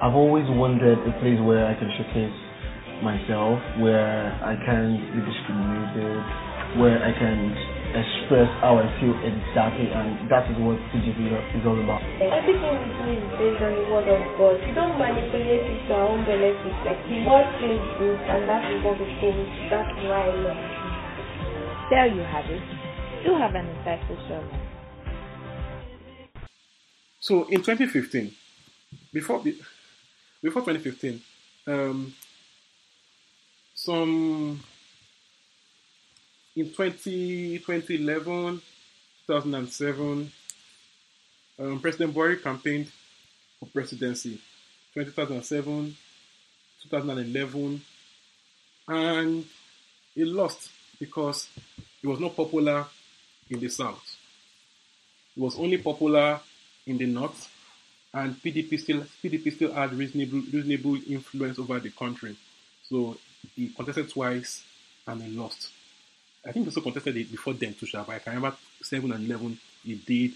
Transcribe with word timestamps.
I've 0.00 0.16
always 0.16 0.48
wanted 0.48 0.96
a 0.96 1.12
place 1.20 1.36
where 1.44 1.68
I 1.68 1.76
can 1.76 1.92
showcase 1.92 2.32
myself, 3.04 3.60
where 3.84 4.32
I 4.40 4.56
can 4.64 4.96
be 4.96 5.20
discriminated, 5.20 6.16
where 6.80 6.96
I 7.04 7.12
can 7.12 7.52
express 7.92 8.48
how 8.64 8.80
I 8.80 8.88
feel 8.96 9.12
exactly, 9.20 9.92
and 9.92 10.24
that 10.32 10.48
is 10.48 10.56
what 10.56 10.80
TGC 10.88 11.20
is 11.52 11.64
all 11.68 11.76
about. 11.76 12.00
Everything 12.16 12.64
we 12.80 12.88
do 12.96 13.12
is 13.12 13.28
based 13.36 13.60
on 13.60 13.76
the 13.76 13.84
word 13.92 14.08
of 14.08 14.24
God. 14.40 14.56
We 14.64 14.72
don't 14.72 14.96
manipulate 14.96 15.68
it 15.68 15.84
to 15.84 15.92
our 15.92 16.08
own 16.16 16.24
benefit. 16.24 16.72
Like 16.80 17.04
the 17.04 17.20
word 17.28 17.48
feels 17.60 17.84
good, 18.00 18.20
and 18.24 18.48
that 18.48 18.64
is 18.72 18.80
what 18.80 18.96
we 18.96 19.04
think. 19.20 19.36
That's 19.68 19.92
why 20.08 20.16
I 20.16 20.32
love 20.32 20.56
it. 20.64 20.80
There 21.92 22.08
you 22.08 22.24
have 22.24 22.48
it. 22.48 22.64
Do 23.20 23.36
have 23.36 23.52
an 23.52 23.68
insightful 23.68 24.16
sermon. 24.32 24.64
So 27.20 27.44
in 27.52 27.60
2015, 27.60 28.32
before 29.12 29.44
before 30.42 30.62
2015, 30.62 31.20
um, 31.66 32.14
some 33.74 34.60
in 36.56 36.70
20, 36.70 37.58
2011, 37.58 38.60
2007, 39.26 40.32
um, 41.58 41.80
President 41.80 42.14
Buhari 42.14 42.42
campaigned 42.42 42.90
for 43.58 43.66
presidency. 43.66 44.40
2007, 44.94 45.96
2011, 46.82 47.80
and 48.88 49.44
he 50.14 50.24
lost 50.24 50.70
because 50.98 51.48
he 52.00 52.06
was 52.08 52.18
not 52.18 52.34
popular 52.34 52.86
in 53.48 53.60
the 53.60 53.68
south. 53.68 54.16
He 55.34 55.40
was 55.40 55.58
only 55.58 55.78
popular 55.78 56.40
in 56.86 56.98
the 56.98 57.06
north, 57.06 57.49
and 58.12 58.34
PDP 58.42 58.78
still 58.80 59.04
PDP 59.22 59.52
still 59.52 59.72
had 59.72 59.92
reasonable 59.94 60.40
reasonable 60.52 60.96
influence 61.08 61.58
over 61.58 61.78
the 61.78 61.90
country. 61.90 62.36
So 62.88 63.16
he 63.54 63.68
contested 63.68 64.10
twice 64.10 64.64
and 65.06 65.22
he 65.22 65.36
lost. 65.36 65.70
I 66.44 66.52
think 66.52 66.64
he 66.64 66.70
also 66.70 66.80
contested 66.80 67.16
it 67.16 67.30
before 67.30 67.54
then 67.54 67.74
too, 67.74 67.86
but 67.92 68.08
I 68.08 68.18
can 68.18 68.34
remember 68.34 68.56
7 68.82 69.12
and 69.12 69.26
11 69.26 69.58
he 69.84 69.94
did 69.94 70.32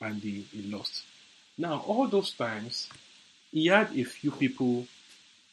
and 0.00 0.22
he, 0.22 0.46
he 0.52 0.70
lost. 0.70 1.02
Now, 1.58 1.82
all 1.86 2.06
those 2.06 2.32
times, 2.32 2.88
he 3.50 3.66
had 3.66 3.96
a 3.96 4.04
few 4.04 4.30
people 4.30 4.86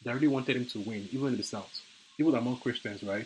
that 0.04 0.14
really 0.14 0.28
wanted 0.28 0.58
him 0.58 0.66
to 0.66 0.80
win, 0.80 1.08
even 1.12 1.30
in 1.30 1.38
the 1.38 1.44
South, 1.44 1.82
even 2.20 2.36
among 2.36 2.58
Christians, 2.58 3.04
right? 3.04 3.26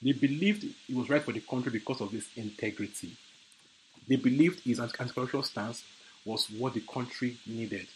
They 0.00 0.12
believed 0.12 0.64
it 0.64 0.94
was 0.94 1.08
right 1.08 1.22
for 1.22 1.32
the 1.32 1.40
country 1.40 1.72
because 1.72 2.00
of 2.00 2.12
this 2.12 2.28
integrity. 2.36 3.16
They 4.06 4.16
believed 4.16 4.60
his 4.60 4.78
anti-corruption 4.78 5.42
stance 5.42 5.82
was 6.24 6.46
what 6.50 6.74
the 6.74 6.80
country 6.80 7.36
needed. 7.46 7.86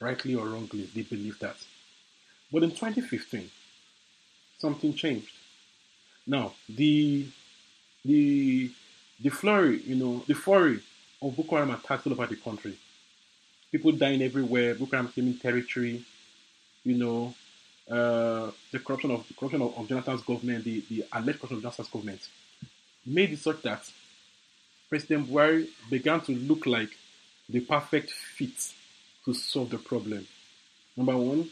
Rightly 0.00 0.34
or 0.34 0.46
wrongly, 0.46 0.88
they 0.94 1.02
believed 1.02 1.40
that. 1.40 1.56
But 2.52 2.62
in 2.62 2.70
2015, 2.70 3.50
something 4.58 4.94
changed. 4.94 5.32
Now, 6.26 6.52
the 6.68 7.26
the 8.04 8.70
the 9.20 9.28
flurry, 9.30 9.80
you 9.82 9.96
know, 9.96 10.22
the 10.26 10.34
flurry 10.34 10.80
of 11.22 11.36
Boko 11.36 11.56
Haram 11.56 11.70
attacks 11.70 12.06
all 12.06 12.12
over 12.12 12.26
the 12.26 12.36
country. 12.36 12.76
People 13.72 13.92
dying 13.92 14.22
everywhere. 14.22 14.74
Boko 14.74 14.90
Haram 14.96 15.08
claiming 15.08 15.38
territory. 15.38 16.04
You 16.84 16.94
know, 16.98 17.34
uh, 17.90 18.50
the 18.72 18.78
corruption 18.78 19.10
of 19.10 19.26
the 19.26 19.34
corruption 19.34 19.62
of, 19.62 19.76
of, 19.76 19.88
Jonathan's 19.88 20.22
government, 20.22 20.64
the, 20.64 20.84
the 20.88 21.04
alleged 21.12 21.38
corruption 21.38 21.56
of 21.56 21.62
Jonathan's 21.62 21.88
government, 21.88 22.20
made 23.04 23.32
it 23.32 23.38
such 23.38 23.62
that 23.62 23.88
President 24.88 25.28
Buhari 25.28 25.68
began 25.90 26.20
to 26.22 26.32
look 26.32 26.66
like 26.66 26.90
the 27.48 27.60
perfect 27.60 28.10
fit 28.10 28.72
to 29.24 29.34
solve 29.34 29.70
the 29.70 29.78
problem. 29.78 30.26
Number 30.96 31.16
one, 31.16 31.50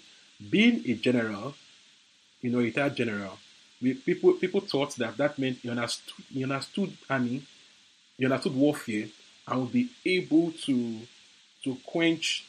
being 0.50 0.82
a 0.86 0.94
general, 0.94 1.54
you 2.40 2.50
know, 2.50 2.58
a 2.58 2.62
retired 2.62 2.96
general, 2.96 3.38
we, 3.80 3.94
people 3.94 4.32
people 4.34 4.60
thought 4.60 4.94
that 4.96 5.16
that 5.16 5.38
meant 5.38 5.58
he 5.58 5.68
understood, 5.68 6.24
he 6.32 6.42
understood 6.42 6.96
army, 7.08 7.42
he 8.16 8.24
understood 8.24 8.54
warfare, 8.54 9.06
and 9.46 9.60
would 9.60 9.72
be 9.72 9.88
able 10.04 10.52
to 10.52 11.00
to 11.64 11.76
quench 11.86 12.44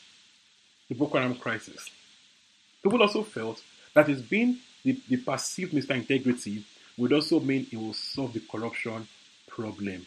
the 0.88 0.96
Boko 0.96 1.18
Haram 1.18 1.36
crisis. 1.36 1.90
People 2.84 3.02
also 3.02 3.24
felt 3.24 3.62
that 3.94 4.08
his 4.08 4.22
being 4.22 4.60
the, 4.84 5.00
the 5.10 5.18
perceived 5.18 5.74
Mr. 5.74 5.96
Integrity 5.96 6.64
would 6.98 7.12
also 7.12 7.40
mean 7.40 7.68
it 7.72 7.78
will 7.78 7.94
solve 7.94 8.34
the 8.34 8.40
corruption 8.40 9.08
problem. 9.48 10.06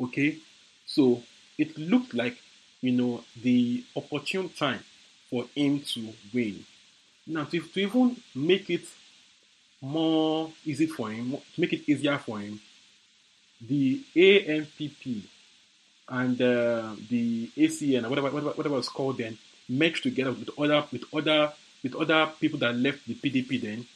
Okay? 0.00 0.38
So 0.86 1.22
it 1.58 1.76
looked 1.76 2.14
like, 2.14 2.36
you 2.80 2.92
know, 2.92 3.24
the 3.42 3.84
opportune 3.96 4.48
time 4.50 4.80
for 5.30 5.46
him 5.54 5.80
to 5.80 6.12
win. 6.32 6.64
Now, 7.26 7.44
to, 7.44 7.60
to 7.60 7.80
even 7.80 8.16
make 8.34 8.70
it 8.70 8.86
more 9.80 10.50
easy 10.64 10.86
for 10.86 11.10
him, 11.10 11.32
to 11.32 11.60
make 11.60 11.72
it 11.72 11.88
easier 11.88 12.18
for 12.18 12.38
him, 12.38 12.60
the 13.60 14.02
ANPP 14.14 15.22
and 16.08 16.40
uh, 16.40 16.94
the 17.08 17.48
ACN 17.56 18.04
or 18.04 18.08
whatever, 18.10 18.30
whatever 18.30 18.50
whatever 18.50 18.78
it's 18.78 18.88
called 18.88 19.18
then 19.18 19.36
merged 19.68 20.02
together 20.04 20.30
with 20.30 20.50
other 20.58 20.84
with 20.92 21.04
other 21.12 21.52
with 21.82 21.94
other 21.96 22.30
people 22.40 22.58
that 22.58 22.74
left 22.76 23.06
the 23.06 23.14
PDP 23.14 23.60
then. 23.60 23.86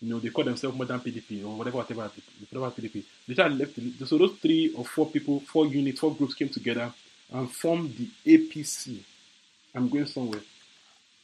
You 0.00 0.10
know, 0.10 0.18
they 0.18 0.28
call 0.28 0.44
themselves 0.44 0.76
modern 0.76 1.00
PDP 1.00 1.42
or 1.42 1.56
whatever, 1.56 1.78
whatever, 1.78 2.10
whatever 2.50 2.70
PDP. 2.70 3.02
They 3.26 3.34
just 3.34 3.56
left. 3.56 4.06
So 4.06 4.18
those 4.18 4.36
three 4.42 4.74
or 4.76 4.84
four 4.84 5.06
people, 5.06 5.40
four 5.40 5.66
units, 5.66 6.00
four 6.00 6.14
groups 6.14 6.34
came 6.34 6.50
together 6.50 6.92
and 7.32 7.50
formed 7.50 7.94
the 7.96 8.08
APC. 8.26 8.98
I'm 9.74 9.88
going 9.88 10.06
somewhere. 10.06 10.40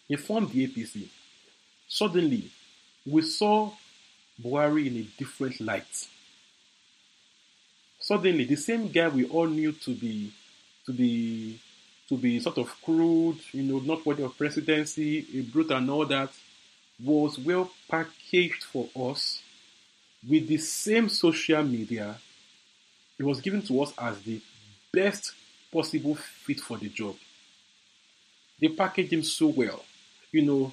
They 0.08 0.16
formed 0.16 0.50
the 0.50 0.66
APC. 0.66 1.06
Suddenly, 1.88 2.50
we 3.06 3.22
saw 3.22 3.70
Buhari 4.42 4.86
in 4.86 4.96
a 4.96 5.02
different 5.18 5.60
light. 5.60 6.08
Suddenly, 8.00 8.44
the 8.44 8.56
same 8.56 8.88
guy 8.88 9.08
we 9.08 9.26
all 9.26 9.46
knew 9.46 9.72
to 9.72 9.94
be 9.94 10.32
to 10.86 10.92
be 10.92 11.60
to 12.08 12.16
be 12.16 12.40
sort 12.40 12.58
of 12.58 12.74
crude, 12.82 13.38
you 13.52 13.62
know, 13.62 13.78
not 13.78 14.04
worthy 14.04 14.22
of 14.22 14.36
presidency, 14.36 15.24
a 15.38 15.40
brute 15.42 15.70
and 15.70 15.88
all 15.88 16.04
that, 16.04 16.30
was 17.02 17.38
well 17.38 17.70
packaged 17.88 18.64
for 18.64 18.88
us 18.96 19.40
with 20.28 20.46
the 20.48 20.58
same 20.58 21.08
social 21.08 21.62
media. 21.62 22.16
It 23.18 23.24
was 23.24 23.40
given 23.40 23.62
to 23.62 23.82
us 23.82 23.92
as 23.98 24.20
the 24.22 24.40
best 24.92 25.32
possible 25.72 26.14
fit 26.14 26.60
for 26.60 26.76
the 26.78 26.88
job. 26.88 27.16
They 28.60 28.68
packaged 28.68 29.12
him 29.12 29.22
so 29.22 29.48
well. 29.48 29.84
You 30.30 30.42
know, 30.42 30.72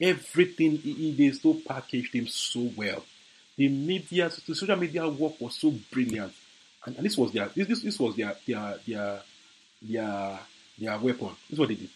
everything 0.00 0.76
he 0.78 1.12
they 1.12 1.32
so 1.32 1.54
packaged 1.54 2.14
him 2.14 2.26
so 2.26 2.70
well. 2.76 3.04
The 3.56 3.68
media, 3.68 4.30
the 4.46 4.54
social 4.54 4.76
media 4.76 5.08
work 5.08 5.40
was 5.40 5.56
so 5.56 5.74
brilliant, 5.90 6.32
and, 6.86 6.96
and 6.96 7.04
this 7.04 7.18
was 7.18 7.32
their 7.32 7.48
this, 7.48 7.82
this 7.82 7.98
was 7.98 8.14
their 8.16 8.34
their 8.46 8.78
their 8.86 9.20
their 9.82 10.38
their 10.78 10.98
weapon. 10.98 11.30
This 11.48 11.54
is 11.54 11.58
what 11.58 11.68
they 11.68 11.74
did. 11.74 11.90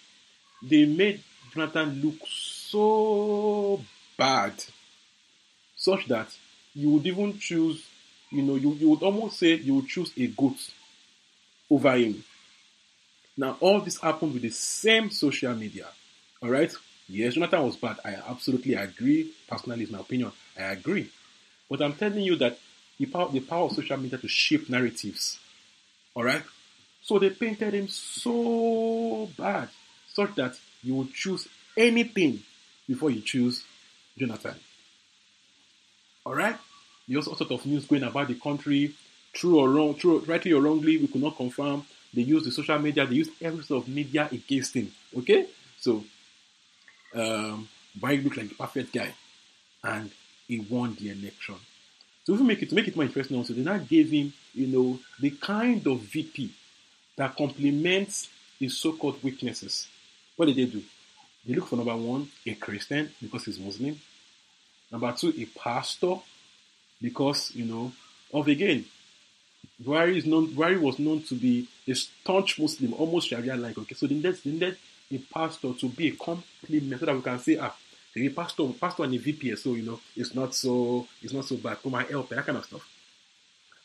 They 0.62 0.84
made 0.86 1.22
Jonathan 1.54 2.00
look 2.02 2.26
so 2.26 3.81
bad, 4.16 4.52
such 5.76 6.06
that 6.08 6.28
you 6.75 6.90
would 6.90 7.06
even 7.06 7.38
choose, 7.38 7.87
you 8.31 8.43
know, 8.43 8.56
you, 8.56 8.72
you 8.75 8.88
would 8.90 9.02
almost 9.02 9.38
say 9.38 9.55
you 9.55 9.76
would 9.76 9.88
choose 9.88 10.12
a 10.17 10.26
goat 10.28 10.56
over 11.70 11.93
him. 11.96 12.25
Now, 13.37 13.56
all 13.61 13.81
this 13.81 14.00
happened 14.00 14.34
with 14.34 14.43
the 14.43 14.50
same 14.50 15.11
social 15.11 15.55
media. 15.55 15.87
All 16.43 16.50
right? 16.50 16.73
Yes, 17.08 17.34
Jonathan 17.34 17.62
was 17.64 17.76
bad. 17.76 17.96
I 18.05 18.17
absolutely 18.29 18.75
agree. 18.75 19.32
Personally, 19.49 19.84
it's 19.84 19.93
my 19.93 20.00
opinion. 20.00 20.32
I 20.58 20.64
agree. 20.73 21.11
But 21.69 21.82
I'm 21.82 21.94
telling 21.94 22.20
you 22.20 22.37
that 22.37 22.58
the 22.99 23.06
power, 23.06 23.31
the 23.31 23.40
power 23.40 23.64
of 23.64 23.73
social 23.73 23.96
media 23.96 24.19
to 24.19 24.29
shape 24.29 24.69
narratives. 24.69 25.38
All 26.14 26.25
right? 26.25 26.43
So 27.02 27.19
they 27.19 27.31
painted 27.31 27.75
him 27.75 27.88
so 27.88 29.29
bad, 29.37 29.69
such 30.12 30.34
that 30.37 30.55
you 30.82 30.94
would 30.96 31.12
choose 31.12 31.49
anything 31.76 32.43
before 32.87 33.11
you 33.11 33.20
choose 33.20 33.64
Jonathan. 34.17 34.55
All 36.25 36.34
right? 36.34 36.56
There's 37.08 37.26
all 37.26 37.37
sort 37.37 37.50
of 37.50 37.67
news 37.67 37.87
going 37.87 38.05
about 38.05 38.29
the 38.29 38.34
country, 38.34 38.94
true 39.32 39.58
or 39.58 39.69
wrong, 39.69 39.94
true, 39.96 40.20
rightly 40.20 40.52
or 40.52 40.61
wrongly, 40.61 40.99
we 40.99 41.08
could 41.08 41.23
not 41.23 41.37
confirm. 41.37 41.84
They 42.14 42.23
used 42.23 42.47
the 42.47 42.53
social 42.53 42.79
media, 42.79 43.06
they 43.06 43.17
used 43.17 43.32
every 43.41 43.64
sort 43.64 43.85
of 43.85 43.88
media 43.88 44.29
against 44.31 44.75
him. 44.75 44.93
Okay? 45.17 45.47
So, 45.81 46.05
um, 47.14 47.69
Buhari 47.99 48.23
looked 48.23 48.37
like 48.37 48.49
the 48.49 48.55
perfect 48.55 48.93
guy. 48.93 49.12
and 49.85 50.11
he 50.47 50.61
won 50.61 50.97
the 51.00 51.11
election. 51.11 51.56
So 52.25 52.35
if 52.35 52.41
we 52.41 52.47
make 52.47 52.62
it 52.62 52.69
to 52.69 52.75
make 52.75 52.88
it 52.88 52.94
more 52.94 53.05
interesting 53.05 53.37
also, 53.37 53.53
they 53.53 53.62
now 53.62 53.79
gave 53.79 54.11
him, 54.11 54.32
you 54.55 54.67
know, 54.69 54.99
the 55.19 55.31
kind 55.31 55.85
of 55.87 56.00
VP 56.00 56.53
that 57.17 57.37
complements 57.37 58.29
his 58.58 58.79
so-called 58.79 59.23
weaknesses. 59.23 59.88
What 60.37 60.47
did 60.47 60.56
they 60.56 60.67
do? 60.67 60.82
They 61.44 61.55
look 61.55 61.67
for 61.67 61.76
number 61.76 61.97
one, 61.97 62.29
a 62.47 62.55
Christian 62.55 63.11
because 63.20 63.44
he's 63.44 63.58
Muslim. 63.58 63.99
Number 64.91 65.12
two, 65.12 65.32
a 65.37 65.47
pastor 65.58 66.17
because 67.00 67.53
you 67.55 67.65
know 67.65 67.93
of 68.32 68.47
again. 68.47 68.85
Buhari 69.82 70.17
is 70.17 70.26
known. 70.26 70.49
Buhari 70.49 70.81
was 70.81 70.99
known 70.99 71.23
to 71.23 71.35
be 71.35 71.67
a 71.88 71.94
staunch 71.94 72.58
Muslim, 72.58 72.94
almost 72.94 73.29
Sharia-like. 73.29 73.79
Okay, 73.79 73.94
so 73.94 74.06
they 74.06 74.14
needed, 74.14 74.38
they 74.44 74.50
needed 74.50 74.76
a 75.11 75.19
pastor 75.19 75.73
to 75.75 75.88
be 75.88 76.08
a 76.08 76.12
complement 76.12 77.00
so 77.00 77.06
that 77.06 77.14
we 77.14 77.23
can 77.23 77.38
say, 77.38 77.58
ah, 77.58 77.75
a 78.14 78.29
pastor, 78.29 78.69
pastor 78.81 79.05
and 79.05 79.14
a 79.14 79.19
VP, 79.19 79.56
so 79.56 79.75
you 79.75 79.82
know 79.82 80.00
it's 80.14 80.34
not 80.34 80.55
so 80.55 81.06
it's 81.23 81.32
not 81.32 81.44
so 81.44 81.56
bad. 81.56 81.79
For 81.79 81.90
my 81.90 82.05
help, 82.05 82.29
that 82.29 82.44
kind 82.44 82.58
of 82.58 82.64
stuff. 82.64 82.87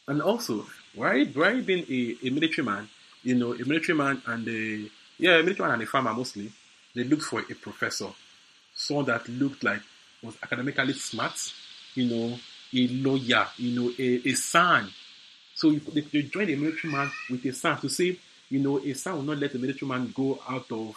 And 0.08 0.22
also, 0.22 0.66
Buhari, 0.96 1.32
Buhari 1.32 1.66
being 1.66 1.86
a, 1.90 2.28
a 2.28 2.30
military 2.30 2.66
man, 2.66 2.90
you 3.24 3.36
know, 3.36 3.54
a 3.54 3.66
military 3.66 3.98
man 3.98 4.22
and 4.26 4.48
a 4.48 4.90
yeah, 5.18 5.38
a 5.40 5.44
military 5.44 5.68
man 5.70 5.74
and 5.76 5.84
a 5.84 5.86
farmer 5.86 6.14
mostly, 6.14 6.52
they 6.94 7.04
looked 7.04 7.24
for 7.24 7.40
a 7.40 7.56
professor, 7.56 8.10
someone 8.74 9.06
that 9.06 9.28
looked 9.30 9.64
like 9.64 9.82
was 10.22 10.38
academically 10.44 10.94
smart, 10.94 11.34
you 11.96 12.06
know, 12.06 12.38
a 12.74 12.88
lawyer, 12.88 13.48
you 13.58 13.80
know, 13.80 13.92
a, 13.98 14.30
a 14.30 14.34
SAN. 14.34 14.90
So 15.58 15.72
they, 15.72 16.02
they 16.02 16.22
joined 16.22 16.52
a 16.52 16.56
military 16.56 16.94
man 16.94 17.10
with 17.32 17.44
a 17.46 17.52
SAN 17.52 17.80
to 17.80 17.90
say, 17.90 18.16
you 18.50 18.60
know, 18.60 18.78
a 18.78 18.94
SAN 18.94 19.16
will 19.16 19.24
not 19.24 19.40
let 19.40 19.56
a 19.56 19.58
military 19.58 19.90
man 19.90 20.14
go 20.16 20.40
out 20.48 20.72
of 20.72 20.96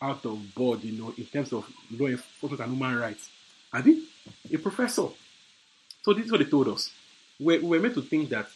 out 0.00 0.24
of 0.24 0.54
board, 0.54 0.84
you 0.84 0.92
know, 0.92 1.12
in 1.18 1.24
terms 1.24 1.52
of 1.52 1.68
law 1.90 2.06
enforcement 2.06 2.60
and 2.62 2.72
human 2.76 2.96
rights. 2.96 3.28
I 3.72 3.82
think 3.82 4.04
a 4.52 4.58
professor. 4.58 5.08
So 6.02 6.12
this 6.14 6.26
is 6.26 6.30
what 6.30 6.38
they 6.38 6.44
told 6.48 6.68
us. 6.68 6.90
We, 7.40 7.58
we 7.58 7.68
were 7.76 7.80
meant 7.80 7.94
to 7.94 8.02
think 8.02 8.28
that, 8.28 8.46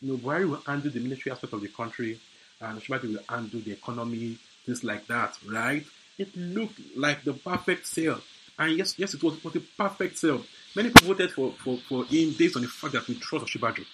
you 0.00 0.12
know, 0.12 0.18
Buhari 0.18 0.48
will 0.48 0.62
handle 0.64 0.92
the 0.92 1.00
military 1.00 1.32
aspect 1.32 1.52
of 1.54 1.60
the 1.60 1.68
country 1.68 2.20
and 2.60 2.80
Shibati 2.80 3.12
will 3.14 3.22
handle 3.28 3.60
the 3.60 3.72
economy, 3.72 4.38
things 4.64 4.84
like 4.84 5.06
that, 5.08 5.36
right? 5.50 5.84
It 6.18 6.36
looked 6.36 6.78
like 6.96 7.24
the 7.24 7.32
perfect 7.32 7.86
sale. 7.88 8.20
And 8.58 8.76
yes, 8.78 8.94
yes, 8.96 9.14
it 9.14 9.22
was, 9.24 9.38
it 9.38 9.44
was 9.44 9.56
a 9.56 9.60
perfect 9.60 10.18
sale. 10.18 10.44
Many 10.76 10.90
people 10.90 11.08
voted 11.08 11.32
for, 11.32 11.50
for, 11.52 11.78
for 11.88 12.04
him 12.04 12.34
based 12.38 12.54
on 12.54 12.62
the 12.62 12.68
fact 12.68 12.92
that 12.92 13.08
we 13.08 13.16
trust 13.16 13.46
Osinbajo. 13.46 13.84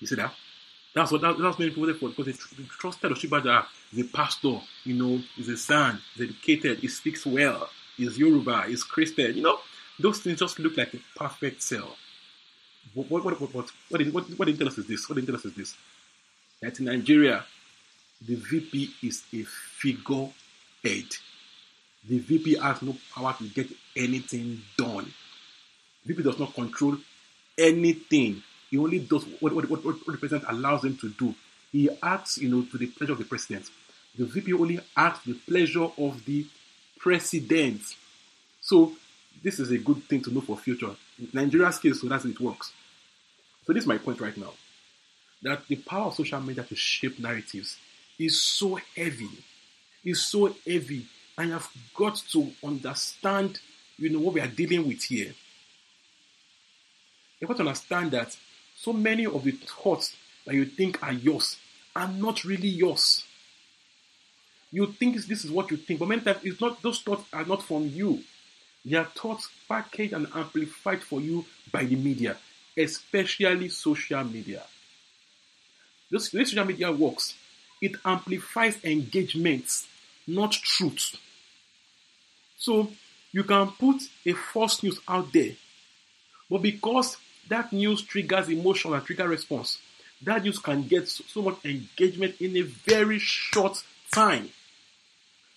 You 0.00 0.06
see 0.06 0.16
that? 0.16 0.32
That's 0.94 1.12
what 1.12 1.20
that, 1.20 1.38
that's 1.38 1.58
many 1.58 1.70
people 1.70 1.92
for 1.94 2.08
because 2.08 2.26
they, 2.26 2.64
trusted 2.78 3.10
Osinbajo. 3.12 3.46
Ah, 3.48 3.68
he's 3.90 4.06
a 4.06 4.08
pastor, 4.08 4.60
you 4.84 4.94
know, 4.94 5.20
he's 5.36 5.48
a 5.48 5.56
SAN, 5.56 5.98
he's 6.14 6.28
educated, 6.30 6.78
he 6.78 6.88
speaks 6.88 7.26
well, 7.26 7.68
he's 7.96 8.18
Yoruba, 8.18 8.64
he's 8.68 8.82
Christian, 8.82 9.36
you 9.36 9.42
know. 9.42 9.58
Those 9.98 10.20
things 10.20 10.38
just 10.38 10.58
look 10.58 10.76
like 10.76 10.94
a 10.94 10.98
perfect 11.18 11.62
sale. 11.62 11.96
What 12.94 13.10
what 13.10 13.24
what 13.24 13.40
what 13.40 13.52
what 13.54 13.70
what 13.90 14.12
what, 14.12 14.38
what 14.38 14.48
us 14.48 14.78
is 14.78 14.86
this? 14.86 15.08
What 15.08 15.18
us 15.18 15.44
is 15.44 15.54
this? 15.54 15.74
That 16.62 16.78
in 16.78 16.86
Nigeria, 16.86 17.44
the 18.26 18.36
VP 18.36 18.90
is 19.02 19.22
a 19.34 19.42
figurehead 19.44 20.32
the 22.08 22.18
VP 22.18 22.56
has 22.58 22.82
no 22.82 22.96
power 23.14 23.34
to 23.38 23.48
get 23.48 23.68
anything 23.96 24.62
done. 24.78 25.12
VP 26.04 26.22
does 26.22 26.38
not 26.38 26.54
control 26.54 26.96
anything. 27.58 28.42
He 28.76 28.80
only 28.82 28.98
does 28.98 29.24
what, 29.40 29.54
what, 29.54 29.70
what, 29.70 29.82
what 29.82 30.06
the 30.06 30.18
president 30.18 30.44
allows 30.50 30.84
him 30.84 30.98
to 30.98 31.08
do. 31.08 31.34
He 31.72 31.88
acts, 32.02 32.36
you 32.36 32.50
know, 32.50 32.62
to 32.62 32.76
the 32.76 32.88
pleasure 32.88 33.12
of 33.12 33.18
the 33.18 33.24
president. 33.24 33.70
The 34.18 34.26
VP 34.26 34.52
only 34.52 34.80
acts 34.94 35.24
the 35.24 35.32
pleasure 35.32 35.88
of 35.96 36.22
the 36.26 36.46
president. 36.98 37.80
So 38.60 38.92
this 39.42 39.60
is 39.60 39.70
a 39.70 39.78
good 39.78 40.04
thing 40.04 40.22
to 40.24 40.30
know 40.30 40.42
for 40.42 40.58
future. 40.58 40.90
Nigeria's 41.32 41.78
case, 41.78 42.02
so 42.02 42.06
that's 42.06 42.24
how 42.24 42.28
it 42.30 42.38
works. 42.38 42.70
So 43.66 43.72
this 43.72 43.84
is 43.84 43.88
my 43.88 43.96
point 43.96 44.20
right 44.20 44.36
now. 44.36 44.52
That 45.40 45.66
the 45.68 45.76
power 45.76 46.08
of 46.08 46.14
social 46.14 46.40
media 46.42 46.62
to 46.64 46.76
shape 46.76 47.18
narratives 47.18 47.78
is 48.18 48.42
so 48.42 48.78
heavy. 48.94 49.30
Is 50.04 50.22
so 50.26 50.54
heavy 50.66 51.06
and 51.38 51.48
you've 51.48 51.68
got 51.94 52.16
to 52.32 52.52
understand, 52.62 53.58
you 53.96 54.10
know, 54.10 54.18
what 54.18 54.34
we 54.34 54.40
are 54.40 54.46
dealing 54.46 54.86
with 54.86 55.02
here. 55.02 55.32
You've 57.40 57.48
got 57.48 57.56
to 57.56 57.62
understand 57.62 58.10
that 58.10 58.36
so 58.76 58.92
many 58.92 59.26
of 59.26 59.42
the 59.44 59.52
thoughts 59.52 60.14
that 60.44 60.54
you 60.54 60.64
think 60.64 61.02
are 61.02 61.12
yours 61.12 61.56
are 61.94 62.08
not 62.08 62.44
really 62.44 62.68
yours. 62.68 63.24
You 64.70 64.86
think 64.86 65.16
this 65.26 65.44
is 65.44 65.50
what 65.50 65.70
you 65.70 65.76
think, 65.76 66.00
but 66.00 66.08
many 66.08 66.20
times 66.20 66.40
it's 66.42 66.60
not. 66.60 66.82
Those 66.82 67.00
thoughts 67.00 67.24
are 67.32 67.44
not 67.44 67.62
from 67.62 67.88
you. 67.88 68.22
They 68.84 68.96
are 68.96 69.04
thoughts 69.04 69.48
packaged 69.68 70.12
and 70.12 70.28
amplified 70.34 71.02
for 71.02 71.20
you 71.20 71.44
by 71.72 71.84
the 71.84 71.96
media, 71.96 72.36
especially 72.76 73.68
social 73.68 74.22
media. 74.24 74.62
This, 76.10 76.30
this 76.30 76.50
social 76.50 76.64
media 76.64 76.92
works. 76.92 77.34
It 77.80 77.96
amplifies 78.04 78.82
engagements, 78.84 79.86
not 80.26 80.52
truth. 80.52 81.16
So 82.58 82.92
you 83.32 83.44
can 83.44 83.68
put 83.68 84.02
a 84.24 84.32
false 84.32 84.82
news 84.82 85.00
out 85.08 85.32
there, 85.32 85.52
but 86.48 86.62
because 86.62 87.16
that 87.48 87.72
news 87.72 88.02
triggers 88.02 88.48
emotion 88.48 88.92
and 88.92 89.04
trigger 89.04 89.28
response, 89.28 89.78
that 90.22 90.42
news 90.42 90.58
can 90.58 90.82
get 90.86 91.08
so, 91.08 91.42
much 91.42 91.64
engagement 91.64 92.40
in 92.40 92.56
a 92.56 92.62
very 92.62 93.18
short 93.18 93.82
time. 94.12 94.48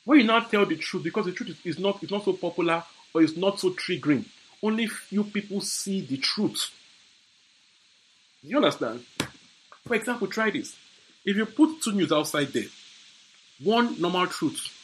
When 0.05 0.19
you 0.19 0.25
now 0.25 0.41
tell 0.41 0.65
the 0.65 0.75
truth, 0.75 1.03
because 1.03 1.25
the 1.25 1.31
truth 1.31 1.49
is, 1.65 1.77
is 1.77 1.79
not 1.79 2.03
is 2.03 2.11
not 2.11 2.25
so 2.25 2.33
popular 2.33 2.83
or 3.13 3.21
is 3.21 3.37
not 3.37 3.59
so 3.59 3.71
triggering, 3.71 4.25
only 4.61 4.87
few 4.87 5.23
people 5.23 5.61
see 5.61 6.01
the 6.01 6.17
truth. 6.17 6.71
Do 8.43 8.49
you 8.49 8.57
understand? 8.57 9.03
For 9.87 9.95
example, 9.95 10.27
try 10.27 10.49
this. 10.49 10.75
If 11.25 11.35
you 11.35 11.45
put 11.45 11.81
two 11.81 11.91
news 11.91 12.11
outside 12.11 12.47
there, 12.47 12.65
one 13.63 13.99
normal 14.01 14.27
truth, 14.27 14.75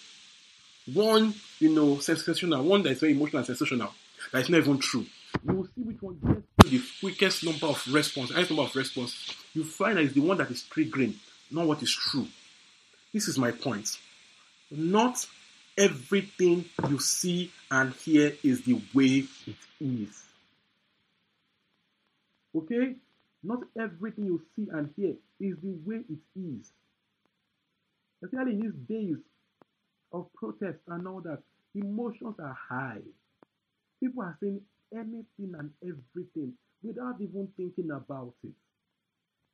one, 0.93 1.33
you 1.59 1.73
know, 1.73 1.99
sensational, 1.99 2.63
one 2.63 2.83
that 2.83 2.91
is 2.91 2.99
very 2.99 3.13
emotional 3.13 3.37
and 3.37 3.45
sensational, 3.45 3.93
that 4.31 4.41
is 4.41 4.49
not 4.49 4.57
even 4.59 4.77
true. 4.79 5.05
You 5.47 5.53
will 5.53 5.67
see 5.75 5.81
which 5.81 6.01
one 6.01 6.17
gets 6.25 6.44
the 6.69 6.81
quickest 6.99 7.43
number 7.43 7.67
of 7.67 7.85
response, 7.91 8.31
highest 8.31 8.51
number 8.51 8.63
of 8.63 8.75
response. 8.75 9.33
You 9.53 9.63
find 9.63 9.97
that 9.97 10.03
it's 10.03 10.13
the 10.13 10.21
one 10.21 10.37
that 10.37 10.51
is 10.51 10.63
triggering, 10.69 11.15
not 11.51 11.67
what 11.67 11.81
is 11.81 11.93
true. 11.93 12.27
This 13.13 13.27
is 13.27 13.37
my 13.37 13.51
point. 13.51 13.97
Not 14.71 15.25
everything 15.77 16.65
you 16.89 16.99
see 16.99 17.51
and 17.71 17.93
hear 17.93 18.33
is 18.43 18.63
the 18.63 18.81
way 18.93 19.25
it 19.47 19.55
is. 19.79 20.23
Okay? 22.55 22.95
Not 23.43 23.59
everything 23.79 24.25
you 24.25 24.41
see 24.55 24.67
and 24.71 24.89
hear 24.95 25.15
is 25.39 25.57
the 25.61 25.75
way 25.85 26.01
it 26.09 26.39
is. 26.39 26.71
Especially 28.23 28.53
in 28.53 28.61
these 28.61 28.97
days 28.97 29.17
of 30.11 30.33
protest 30.33 30.79
and 30.87 31.07
all 31.07 31.21
that, 31.21 31.39
emotions 31.75 32.35
are 32.39 32.57
high. 32.69 33.01
People 33.99 34.23
are 34.23 34.37
saying 34.41 34.61
anything 34.93 35.53
and 35.57 35.69
everything 35.83 36.53
without 36.83 37.15
even 37.19 37.47
thinking 37.57 37.91
about 37.91 38.33
it. 38.43 38.53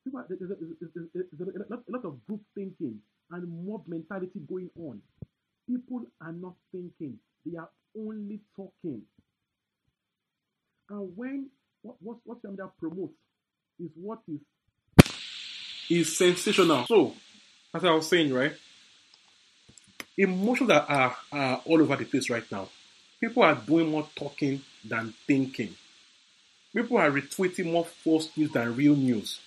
People, 0.03 0.23
there's, 0.27 0.51
a, 0.51 0.55
there's, 1.13 1.65
a, 1.69 1.91
lot, 1.91 2.05
of 2.05 2.25
group 2.25 2.41
thinking 2.55 2.99
and 3.29 3.67
mob 3.67 3.83
mentality 3.87 4.39
going 4.49 4.69
on. 4.79 4.99
People 5.67 6.03
are 6.21 6.31
not 6.31 6.55
thinking, 6.71 7.17
they 7.45 7.57
are 7.57 7.69
only 7.97 8.41
talking. 8.55 9.01
And 10.89 11.11
when 11.15 11.49
what 11.83 11.95
what 12.01 12.17
what 12.25 12.43
media 12.43 12.69
promotes 12.79 13.13
is 13.79 13.91
what 13.95 14.19
is 14.27 14.39
is 15.89 16.17
sensational. 16.17 16.85
So, 16.87 17.13
as 17.73 17.85
I 17.85 17.91
was 17.91 18.09
saying, 18.09 18.33
right? 18.33 18.53
emotions 20.17 20.67
that 20.67 20.85
are, 20.89 21.15
are 21.31 21.61
all 21.65 21.81
over 21.81 21.95
the 21.95 22.05
place 22.05 22.29
right 22.29 22.43
now. 22.51 22.69
People 23.21 23.43
are 23.43 23.55
doing 23.55 23.89
more 23.89 24.07
talking 24.15 24.61
than 24.83 25.13
thinking. 25.27 25.75
People 26.73 26.97
are 26.97 27.11
retweeting 27.11 27.71
more 27.71 27.85
false 27.85 28.35
news 28.35 28.51
than 28.51 28.75
real 28.75 28.95
news. 28.95 29.39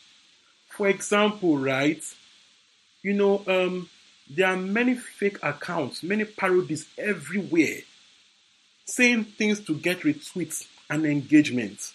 For 0.68 0.86
example, 0.88 1.58
right, 1.58 2.02
you 3.02 3.14
know, 3.14 3.42
um, 3.48 3.88
there 4.30 4.46
are 4.46 4.56
many 4.56 4.94
fake 4.94 5.38
accounts, 5.42 6.02
many 6.02 6.24
parodies 6.24 6.86
everywhere, 6.96 7.78
saying 8.84 9.24
things 9.24 9.60
to 9.60 9.74
get 9.74 10.00
retweets 10.00 10.66
and 10.88 11.04
engagement. 11.04 11.92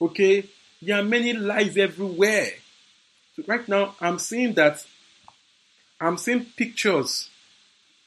Okay, 0.00 0.44
there 0.82 0.98
are 0.98 1.04
many 1.04 1.32
lies 1.32 1.76
everywhere. 1.78 2.50
So 3.34 3.44
right 3.46 3.66
now, 3.66 3.94
I'm 4.00 4.18
seeing 4.18 4.52
that 4.54 4.84
I'm 6.00 6.18
seeing 6.18 6.44
pictures 6.44 7.30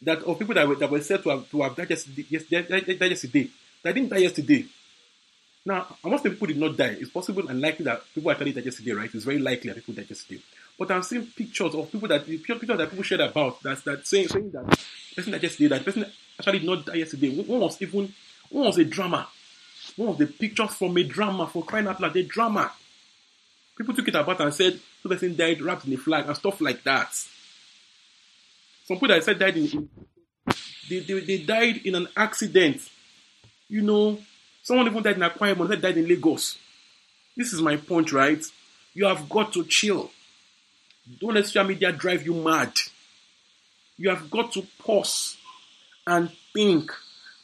that 0.02 0.24
of 0.24 0.40
people 0.40 0.56
that 0.56 0.68
were, 0.68 0.76
that 0.76 0.90
were 0.90 1.02
said 1.02 1.24
to 1.24 1.30
have, 1.30 1.50
to 1.52 1.62
have 1.62 1.76
died 1.76 1.90
yesterday, 1.90 2.26
yesterday, 2.30 3.50
that 3.84 3.96
didn't 3.96 4.10
die 4.10 4.18
yesterday. 4.18 4.66
Now, 5.66 5.98
most 6.04 6.24
people 6.24 6.48
did 6.48 6.58
not 6.58 6.78
die. 6.78 6.98
It's 7.00 7.12
possible 7.12 7.48
and 7.48 7.60
likely 7.60 7.86
that 7.86 8.02
people 8.14 8.32
actually 8.32 8.54
died 8.54 8.66
yesterday, 8.66 8.92
right? 8.92 9.14
It's 9.14 9.26
very 9.26 9.40
likely 9.40 9.70
that 9.70 9.76
people 9.76 9.94
died 9.94 10.10
yesterday. 10.10 10.42
But 10.78 10.92
I'm 10.92 11.04
seeing 11.04 11.26
pictures 11.28 11.76
of 11.76 11.92
people 11.92 12.08
that 12.08 12.26
pictures 12.26 12.68
that 12.68 12.90
people 12.90 13.04
shared 13.04 13.22
about 13.22 13.62
that 13.64 13.84
that 13.84 14.08
saying 14.08 14.30
saying 14.30 14.52
that 14.52 14.66
person 15.16 15.34
died 15.34 15.44
yesterday, 15.44 15.68
that 15.68 15.84
person 15.84 16.06
actually 16.40 16.60
did 16.60 16.68
not 16.68 16.86
die 16.86 16.96
yesterday. 16.96 17.42
One 17.42 17.60
was 17.60 17.82
even 17.82 18.14
one 18.50 18.66
was 18.66 18.78
a 18.78 18.86
drama. 18.86 19.28
one 19.98 20.10
of 20.10 20.18
the 20.18 20.28
pictures 20.28 20.74
from 20.76 20.98
a 20.98 21.04
drama 21.04 21.48
for 21.48 21.64
crying 21.64 21.88
out 21.88 22.00
loud, 22.00 22.16
a 22.16 22.24
drama. 22.24 22.72
People 23.78 23.94
took 23.94 24.08
it 24.08 24.16
apart 24.16 24.40
and 24.40 24.54
said 24.54 24.80
two 25.04 25.10
person 25.10 25.36
died 25.36 25.62
wrapped 25.62 25.86
in 25.86 25.94
a 25.94 25.98
flag 25.98 26.26
and 26.26 26.36
stuff 26.38 26.62
like 26.62 26.84
that. 26.84 27.12
Some 28.90 28.98
people 28.98 29.10
that 29.10 29.24
said 29.24 29.38
died 29.38 29.56
in, 29.56 29.88
they, 30.90 31.02
they, 31.02 31.20
they 31.20 31.38
died 31.38 31.82
in 31.86 31.94
an 31.94 32.08
accident. 32.18 32.82
You 33.68 33.84
know, 33.84 34.18
someone 34.64 34.88
even 34.88 35.04
died 35.04 35.18
in 35.18 35.22
Akwa 35.22 35.54
Ibom, 35.54 35.68
that 35.68 35.80
died 35.80 35.98
in 35.98 36.08
Lagos. 36.08 36.58
This 37.38 37.54
is 37.54 37.62
my 37.62 37.78
point, 37.78 38.12
right? 38.12 38.44
You 38.96 39.06
have 39.06 39.30
got 39.30 39.54
to 39.54 39.64
chill. 39.66 40.10
Don't 41.22 41.36
let 41.36 41.46
social 41.46 41.66
media 41.66 41.92
drive 41.92 42.26
you 42.26 42.34
mad. 42.34 42.74
You 43.96 44.10
have 44.10 44.32
got 44.32 44.54
to 44.54 44.66
pause 44.80 45.38
and 46.08 46.32
think 46.52 46.92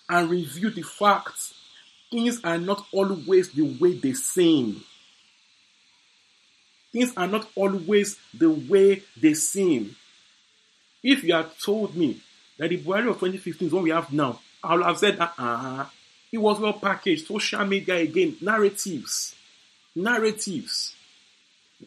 and 0.10 0.32
review 0.32 0.72
the 0.72 0.82
facts. 0.82 1.54
Things 2.10 2.42
are 2.44 2.58
not 2.58 2.88
always 2.92 3.52
the 3.52 3.62
way 3.80 3.94
they 3.94 4.14
seem. 4.14 4.84
Things 6.92 7.14
are 7.16 7.28
not 7.28 7.48
always 7.56 8.18
the 8.34 8.50
way 8.50 9.04
they 9.16 9.36
seem. 9.36 9.96
If 11.05 11.24
you 11.24 11.35
had 11.35 11.51
told 11.59 11.95
me 11.95 12.19
that 12.57 12.71
the 12.71 12.79
Buhari 12.79 13.07
of 13.07 13.19
2015 13.19 13.67
is 13.67 13.74
what 13.74 13.83
we 13.83 13.91
have 13.91 14.12
now, 14.12 14.39
I 14.63 14.75
would 14.75 14.85
have 14.85 14.97
said, 14.97 15.19
uh 15.19 15.29
uh 15.38 15.85
It 16.31 16.39
was 16.39 16.59
well 16.59 16.74
packaged. 16.74 17.27
Social 17.27 17.63
media 17.63 17.97
again, 17.97 18.35
narratives. 18.41 19.35
Narratives. 19.95 20.95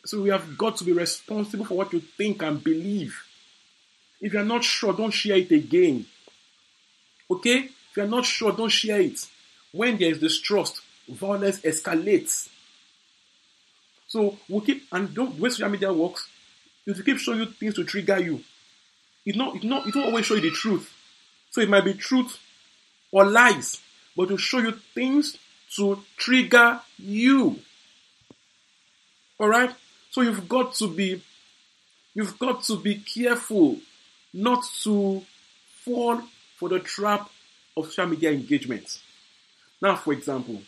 So 0.05 0.23
we 0.23 0.31
have 0.31 0.57
got 0.57 0.77
to 0.77 0.85
be 0.85 0.93
responsible 0.93 1.65
for 1.65 1.75
what 1.75 1.93
you 1.93 1.99
think 1.99 2.43
and 2.43 2.63
believe. 2.63 3.21
If 4.21 4.33
you're 4.35 4.45
not 4.45 4.63
sure, 4.63 4.93
don't 4.93 5.11
share 5.11 5.39
it 5.39 5.51
again. 5.51 6.07
Okay? 7.29 7.59
If 7.91 7.97
you're 7.97 8.07
not 8.07 8.25
sure, 8.25 8.53
don't 8.53 8.69
share 8.69 9.01
it. 9.01 9.19
When 9.73 9.99
there 9.99 10.13
is 10.13 10.21
distrust, 10.21 10.81
violence 11.09 11.59
escalates. 11.63 12.49
So 14.07 14.39
we 14.49 14.61
keep 14.61 14.85
and 14.93 15.13
don't 15.13 15.35
the 15.35 15.43
way 15.43 15.51
social 15.51 15.71
media 15.71 15.93
works, 15.93 16.29
is 16.87 16.97
to 16.99 17.03
keep 17.03 17.19
showing 17.19 17.41
you 17.41 17.47
things 17.47 17.75
to 17.75 17.85
trigger 17.85 18.21
you. 18.21 18.45
It 19.25 19.37
not 19.37 19.57
it 19.57 19.65
not 19.65 19.87
it 19.87 19.95
won't 19.95 20.09
always 20.09 20.27
show 20.27 20.35
you 20.35 20.43
the 20.43 20.51
truth. 20.51 20.93
So 21.51 21.61
it 21.61 21.69
might 21.69 21.85
be 21.85 21.95
truth 21.95 22.39
or 23.11 23.25
lies, 23.25 23.81
but 24.17 24.29
to 24.29 24.37
show 24.37 24.59
you 24.59 24.73
things 24.95 25.39
to 25.77 26.03
trigger 26.17 26.81
you. 26.99 27.61
Alright? 29.41 29.75
So 30.11 30.23
you've 30.23 30.49
got 30.49 30.75
to 30.75 30.89
be 30.89 31.23
you've 32.15 32.39
got 32.39 32.63
to 32.65 32.79
be 32.79 32.97
careful 32.97 33.79
not 34.33 34.65
to 34.83 35.25
fall 35.85 36.23
for 36.57 36.69
the 36.69 36.81
trap 36.81 37.31
of 37.77 37.87
social 37.87 38.07
media 38.07 38.31
engagement. 38.33 39.01
Now, 39.81 39.97
for 39.97 40.13
example, 40.13 40.61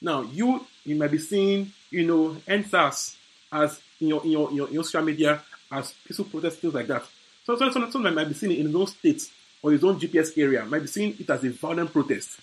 now 0.00 0.22
you 0.22 0.66
you 0.84 0.96
might 0.96 1.10
be 1.10 1.18
seeing, 1.18 1.72
you 1.90 2.06
know, 2.06 2.36
EndSARS 2.46 3.16
as 3.50 3.80
in 4.00 4.08
your 4.08 4.22
in 4.24 4.30
your, 4.30 4.50
in 4.50 4.56
your, 4.56 4.68
in 4.68 4.74
your 4.74 4.84
social 4.84 5.02
media 5.02 5.42
as 5.70 5.92
peaceful 6.06 6.26
protests, 6.26 6.56
things 6.56 6.74
like 6.74 6.86
that. 6.86 7.04
So, 7.48 7.56
so, 7.56 7.70
so 7.70 7.88
someone 7.88 8.14
might 8.14 8.28
be 8.28 8.34
seeing 8.34 8.52
it 8.52 8.58
in 8.58 8.66
his 8.66 8.74
own 8.74 8.86
state 8.88 9.22
or 9.62 9.72
his 9.72 9.82
own 9.82 9.98
GPS 9.98 10.36
area, 10.36 10.66
might 10.66 10.82
be 10.82 10.86
seeing 10.86 11.16
it 11.18 11.30
as 11.30 11.42
a 11.42 11.48
violent 11.48 11.90
protest. 11.90 12.38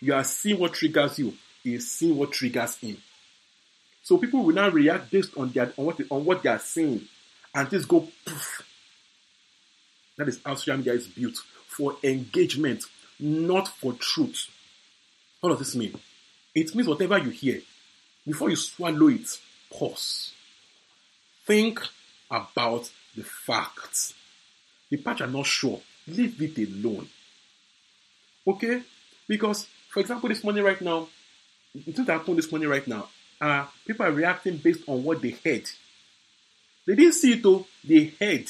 You 0.00 0.14
are 0.14 0.22
seeing 0.22 0.60
what 0.60 0.74
triggers 0.74 1.18
you, 1.18 1.34
he 1.64 1.74
is 1.74 1.90
seeing 1.90 2.16
what 2.16 2.30
triggers 2.30 2.76
him. 2.76 2.96
So 4.04 4.18
people 4.18 4.44
will 4.44 4.54
now 4.54 4.68
react 4.68 5.10
based 5.10 5.36
on 5.36 5.50
their 5.50 5.72
on 5.76 5.86
what 5.86 5.96
they, 5.96 6.04
on 6.08 6.24
what 6.24 6.44
they 6.44 6.48
are 6.48 6.60
seeing, 6.60 7.08
and 7.56 7.68
things 7.68 7.86
go 7.86 8.06
poof. 8.24 8.62
That 10.16 10.28
is 10.28 10.38
how 10.46 10.54
social 10.54 10.76
media 10.76 10.92
is 10.92 11.08
built 11.08 11.38
for 11.66 11.96
engagement, 12.04 12.84
not 13.18 13.66
for 13.66 13.94
truth. 13.94 14.46
What 15.40 15.48
does 15.48 15.58
this 15.58 15.74
mean? 15.74 15.98
It 16.54 16.72
means 16.72 16.86
whatever 16.86 17.18
you 17.18 17.30
hear, 17.30 17.62
before 18.24 18.50
you 18.50 18.54
swallow 18.54 19.08
it, 19.08 19.26
pause. 19.72 20.30
Think 21.46 21.80
about 22.30 22.88
the 23.16 23.24
facts. 23.24 24.14
The 24.90 24.96
part 24.98 25.20
you're 25.20 25.28
not 25.28 25.46
sure, 25.46 25.80
leave 26.06 26.40
it 26.40 26.68
alone. 26.68 27.08
Okay? 28.46 28.82
Because, 29.26 29.66
for 29.88 30.00
example, 30.00 30.28
this 30.28 30.44
morning 30.44 30.62
right 30.62 30.80
now, 30.80 31.08
things 31.72 31.96
that 32.06 32.12
happened 32.12 32.38
this 32.38 32.50
morning 32.50 32.68
right 32.68 32.86
now, 32.86 33.08
uh, 33.40 33.66
people 33.86 34.06
are 34.06 34.12
reacting 34.12 34.56
based 34.58 34.82
on 34.86 35.02
what 35.02 35.20
they 35.20 35.30
heard. 35.30 35.68
They 36.86 36.94
didn't 36.94 37.14
see 37.14 37.32
it 37.32 37.42
though, 37.42 37.66
they 37.84 38.12
heard. 38.20 38.46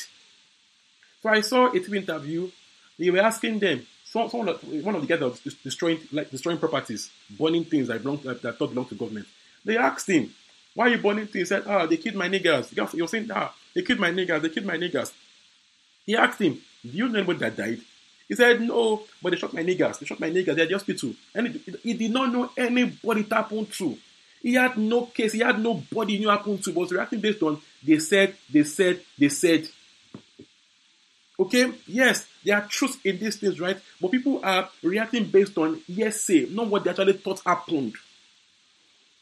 So 1.22 1.30
I 1.30 1.40
saw 1.40 1.66
a 1.66 1.70
TV 1.70 1.96
interview, 1.96 2.50
they 2.98 3.10
were 3.10 3.20
asking 3.20 3.58
them, 3.58 3.86
some, 4.04 4.28
some 4.28 4.46
of 4.46 4.60
the, 4.60 4.82
one 4.82 4.94
of 4.94 5.00
the 5.00 5.06
guys 5.06 5.18
that 5.18 5.28
was 5.28 5.54
destroying, 5.54 5.98
like 6.12 6.30
destroying 6.30 6.58
properties, 6.58 7.10
burning 7.30 7.64
things 7.64 7.88
that, 7.88 8.02
belong, 8.02 8.18
that, 8.18 8.42
that 8.42 8.58
thought 8.58 8.70
belong 8.70 8.86
to 8.86 8.94
government. 8.94 9.26
They 9.64 9.76
asked 9.76 10.08
him, 10.08 10.32
why 10.74 10.86
are 10.86 10.90
you 10.90 10.98
burning 10.98 11.26
things? 11.26 11.48
He 11.48 11.54
said, 11.54 11.64
ah, 11.66 11.86
they 11.86 11.96
killed 11.96 12.16
my 12.16 12.28
niggers. 12.28 12.94
You're 12.94 13.08
saying, 13.08 13.30
ah, 13.34 13.54
they 13.74 13.82
killed 13.82 13.98
my 13.98 14.10
niggers, 14.12 14.42
they 14.42 14.50
killed 14.50 14.66
my 14.66 14.76
niggers. 14.76 15.12
He 16.06 16.16
asked 16.16 16.40
him, 16.40 16.54
do 16.82 16.88
you 16.88 17.08
know 17.08 17.18
anybody 17.18 17.40
that 17.40 17.56
died? 17.56 17.80
He 18.28 18.34
said, 18.34 18.60
no, 18.60 19.02
but 19.22 19.30
they 19.30 19.36
shot 19.36 19.52
my 19.52 19.62
niggers. 19.62 19.98
They 19.98 20.06
shot 20.06 20.20
my 20.20 20.30
niggers. 20.30 20.54
They're 20.54 20.62
at 20.62 20.68
the 20.68 20.74
hospital. 20.74 21.14
And 21.34 21.48
he, 21.48 21.74
he 21.82 21.94
did 21.94 22.12
not 22.12 22.32
know 22.32 22.50
anybody 22.56 23.20
it 23.20 23.32
happened 23.32 23.72
to. 23.72 23.98
He 24.42 24.54
had 24.54 24.76
no 24.78 25.06
case. 25.06 25.32
He 25.32 25.40
had 25.40 25.58
nobody 25.58 26.14
he 26.14 26.18
knew 26.20 26.28
happened 26.28 26.62
to. 26.64 26.72
Was 26.72 26.92
reacting 26.92 27.20
based 27.20 27.42
on 27.42 27.60
they 27.84 27.98
said, 27.98 28.34
they 28.50 28.64
said, 28.64 29.00
they 29.18 29.28
said. 29.28 29.68
Okay, 31.38 31.70
yes, 31.86 32.26
there 32.44 32.56
are 32.56 32.66
truths 32.66 32.96
in 33.04 33.18
these 33.18 33.36
things, 33.36 33.60
right? 33.60 33.78
But 34.00 34.10
people 34.10 34.40
are 34.42 34.70
reacting 34.82 35.26
based 35.26 35.58
on 35.58 35.80
yes, 35.86 36.22
say, 36.22 36.46
not 36.50 36.68
what 36.68 36.84
they 36.84 36.90
actually 36.90 37.12
thought 37.14 37.42
happened. 37.44 37.94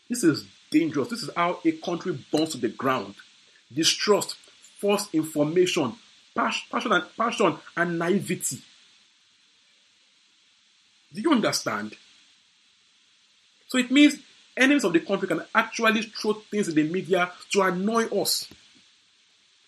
This 0.09 0.23
is 0.23 0.47
dangerous. 0.71 1.09
This 1.09 1.23
is 1.23 1.31
how 1.37 1.59
a 1.65 1.73
country 1.73 2.17
burns 2.31 2.51
to 2.51 2.59
the 2.59 2.69
ground. 2.69 3.15
Distrust, 3.73 4.37
false 4.79 5.09
information, 5.13 5.95
passion 6.35 6.93
and 6.93 7.05
passion 7.17 7.57
and 7.77 7.99
naivety. 7.99 8.61
Do 11.13 11.21
you 11.21 11.33
understand? 11.33 11.95
So 13.69 13.79
it 13.79 13.91
means 13.91 14.19
enemies 14.57 14.85
of 14.85 14.93
the 14.93 15.01
country 15.01 15.29
can 15.29 15.43
actually 15.55 16.03
throw 16.03 16.35
things 16.35 16.69
in 16.69 16.75
the 16.75 16.85
media 16.85 17.31
to 17.53 17.63
annoy 17.63 18.07
us. 18.07 18.49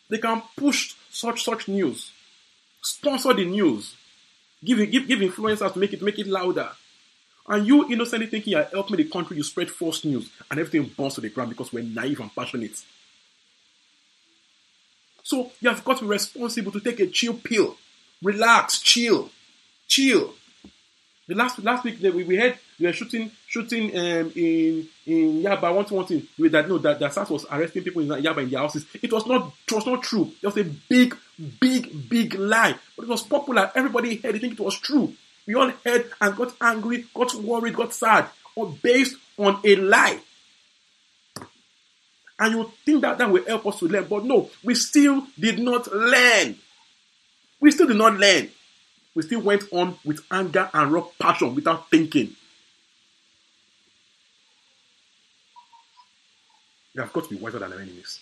They 0.08 0.18
can 0.18 0.42
push 0.56 0.94
such 1.10 1.44
such 1.44 1.68
news, 1.68 2.12
sponsor 2.82 3.34
the 3.34 3.44
news, 3.44 3.94
give 4.64 4.78
give 4.90 5.08
give 5.08 5.20
influencers 5.20 5.72
to 5.72 5.78
make 5.78 5.92
it 5.92 6.02
make 6.02 6.18
it 6.18 6.26
louder. 6.26 6.70
And 7.48 7.66
you 7.66 7.90
innocently 7.90 8.26
thinking 8.26 8.52
you're 8.52 8.64
helping 8.64 8.96
the 8.96 9.04
country, 9.04 9.36
you 9.36 9.44
spread 9.44 9.70
false 9.70 10.04
news 10.04 10.28
and 10.50 10.58
everything 10.58 10.90
burns 10.96 11.14
to 11.14 11.20
the 11.20 11.28
ground 11.28 11.50
because 11.50 11.72
we're 11.72 11.84
naive 11.84 12.20
and 12.20 12.34
passionate. 12.34 12.82
So 15.26 15.50
you 15.60 15.68
have 15.68 15.84
got 15.84 15.98
to 15.98 16.04
be 16.04 16.10
responsible 16.10 16.70
to 16.70 16.78
take 16.78 17.00
a 17.00 17.08
chill 17.08 17.34
pill. 17.34 17.76
Relax, 18.22 18.78
chill, 18.80 19.28
chill. 19.88 20.32
The 21.26 21.34
last 21.34 21.58
last 21.64 21.82
week 21.82 21.98
that 21.98 22.14
we, 22.14 22.22
we 22.22 22.36
had 22.36 22.56
we 22.78 22.86
were 22.86 22.92
shooting 22.92 23.32
shooting 23.48 23.90
um, 23.98 24.30
in 24.36 24.88
in 25.04 25.42
Yaba 25.42 25.74
one 25.74 25.84
one 25.86 26.06
thing 26.06 26.28
that 26.38 26.68
no 26.68 26.78
that 26.78 27.00
that 27.00 27.12
SARS 27.12 27.30
was 27.30 27.44
arresting 27.50 27.82
people 27.82 28.02
in 28.02 28.22
Yaba 28.22 28.44
in 28.44 28.50
their 28.50 28.60
houses. 28.60 28.86
It 29.02 29.12
was 29.12 29.26
not 29.26 29.52
it 29.66 29.74
was 29.74 29.84
not 29.84 30.04
true. 30.04 30.30
It 30.40 30.46
was 30.46 30.58
a 30.58 30.64
big 30.64 31.16
big 31.58 32.08
big 32.08 32.34
lie, 32.34 32.76
but 32.96 33.02
it 33.02 33.08
was 33.08 33.24
popular. 33.24 33.72
Everybody 33.74 34.18
heard 34.18 34.36
it, 34.36 34.40
think 34.40 34.52
it 34.52 34.60
was 34.60 34.78
true. 34.78 35.12
We 35.44 35.56
all 35.56 35.72
heard 35.84 36.08
and 36.20 36.36
got 36.36 36.54
angry, 36.60 37.06
got 37.12 37.34
worried, 37.34 37.74
got 37.74 37.92
sad, 37.92 38.26
or 38.54 38.68
based 38.80 39.16
on 39.38 39.58
a 39.64 39.74
lie. 39.74 40.20
And 42.38 42.54
you 42.54 42.70
think 42.84 43.02
that 43.02 43.18
that 43.18 43.30
will 43.30 43.44
help 43.46 43.66
us 43.66 43.78
to 43.78 43.86
learn, 43.86 44.06
but 44.08 44.24
no, 44.24 44.50
we 44.62 44.74
still 44.74 45.26
did 45.38 45.58
not 45.58 45.90
learn. 45.90 46.56
We 47.60 47.70
still 47.70 47.86
did 47.86 47.96
not 47.96 48.18
learn. 48.18 48.50
We 49.14 49.22
still 49.22 49.40
went 49.40 49.64
on 49.72 49.96
with 50.04 50.20
anger 50.30 50.68
and 50.74 50.92
raw 50.92 51.06
passion 51.18 51.54
without 51.54 51.90
thinking. 51.90 52.36
We 56.94 57.02
have 57.02 57.12
got 57.12 57.24
to 57.24 57.30
be 57.30 57.36
wiser 57.36 57.58
than 57.58 57.72
our 57.72 57.80
enemies. 57.80 58.20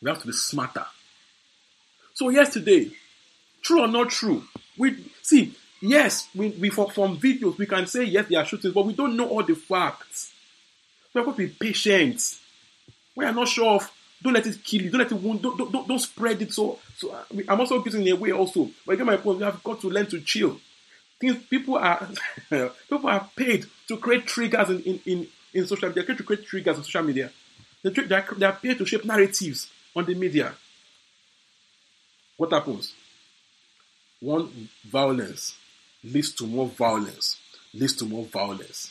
We 0.00 0.08
have 0.08 0.20
to 0.20 0.26
be 0.26 0.32
smarter. 0.32 0.86
So 2.14 2.30
yesterday, 2.30 2.90
true 3.62 3.80
or 3.80 3.88
not 3.88 4.10
true, 4.10 4.44
we 4.78 5.10
see. 5.22 5.54
Yes, 5.80 6.28
we, 6.34 6.48
we 6.50 6.70
from, 6.70 6.88
from 6.90 7.18
videos 7.18 7.58
we 7.58 7.66
can 7.66 7.86
say 7.86 8.04
yes 8.04 8.26
they 8.28 8.36
are 8.36 8.44
shootings, 8.46 8.72
but 8.72 8.86
we 8.86 8.94
don't 8.94 9.16
know 9.16 9.28
all 9.28 9.42
the 9.42 9.54
facts. 9.54 10.32
We 11.12 11.18
have 11.18 11.26
got 11.26 11.36
to 11.36 11.46
be 11.46 11.48
patient. 11.48 12.22
We 13.16 13.24
are 13.24 13.32
not 13.32 13.48
sure 13.48 13.74
of. 13.76 13.90
Don't 14.22 14.32
let 14.32 14.46
it 14.46 14.64
kill 14.64 14.82
you. 14.82 14.90
Don't 14.90 15.00
let 15.00 15.12
it 15.12 15.20
wound. 15.20 15.42
Don't, 15.42 15.70
don't, 15.70 15.88
don't 15.88 15.98
spread 15.98 16.40
it. 16.40 16.52
So, 16.52 16.78
so 16.96 17.14
I'm 17.48 17.60
also 17.60 17.80
getting 17.80 18.06
in 18.06 18.12
a 18.14 18.16
way 18.16 18.32
also. 18.32 18.70
But 18.86 18.96
get 18.96 19.06
my 19.06 19.16
point. 19.16 19.38
We 19.38 19.44
have 19.44 19.62
got 19.62 19.80
to 19.82 19.90
learn 19.90 20.06
to 20.06 20.20
chill. 20.20 20.58
Things 21.20 21.36
people 21.44 21.76
are 21.76 22.08
people 22.50 23.08
are 23.08 23.28
paid 23.36 23.66
to 23.88 23.96
create 23.98 24.26
triggers 24.26 24.70
in, 24.70 24.82
in, 24.82 25.00
in, 25.04 25.26
in 25.52 25.66
social 25.66 25.88
media. 25.88 26.02
They're 26.02 26.14
paid 26.14 26.18
to 26.18 26.24
create 26.24 26.46
triggers 26.46 26.76
on 26.78 26.84
social 26.84 27.02
media. 27.02 27.30
They, 27.82 27.90
they, 27.90 28.14
are, 28.14 28.26
they 28.36 28.46
are 28.46 28.52
paid 28.52 28.78
to 28.78 28.86
shape 28.86 29.04
narratives 29.04 29.70
on 29.94 30.06
the 30.06 30.14
media. 30.14 30.54
What 32.36 32.52
happens? 32.52 32.94
One 34.20 34.68
violence 34.84 35.54
leads 36.02 36.32
to 36.32 36.46
more 36.46 36.66
violence, 36.66 37.36
leads 37.74 37.94
to 37.96 38.06
more 38.06 38.24
violence. 38.24 38.90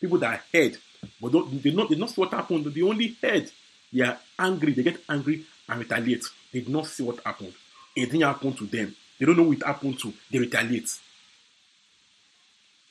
people 0.00 0.18
that 0.18 0.34
are 0.34 0.42
heard, 0.52 0.76
but 1.20 1.32
they 1.62 1.70
not 1.70 1.88
they 1.88 1.96
not 1.96 2.10
see 2.10 2.20
what 2.20 2.32
happened. 2.32 2.64
They 2.66 2.82
only 2.82 3.16
heard. 3.22 3.50
They 3.92 4.02
are 4.02 4.18
angry. 4.38 4.72
They 4.72 4.82
get 4.82 5.00
angry 5.08 5.44
and 5.68 5.80
retaliate. 5.80 6.24
They 6.52 6.60
did 6.60 6.68
not 6.68 6.86
see 6.86 7.02
what 7.02 7.20
happened. 7.24 7.54
It 7.94 8.06
didn't 8.06 8.22
happen 8.22 8.52
to 8.54 8.66
them. 8.66 8.94
They 9.18 9.26
don't 9.26 9.36
know 9.36 9.44
what 9.44 9.62
happened 9.62 9.98
to. 10.00 10.12
They 10.30 10.38
retaliate. 10.38 10.90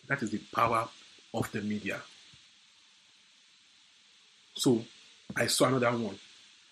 That 0.08 0.22
is 0.24 0.32
the 0.32 0.40
power 0.54 0.88
of 1.34 1.52
the 1.52 1.62
media. 1.62 2.02
So 4.56 4.84
I 5.36 5.48
saw 5.48 5.66
another 5.66 5.92
one. 5.92 6.18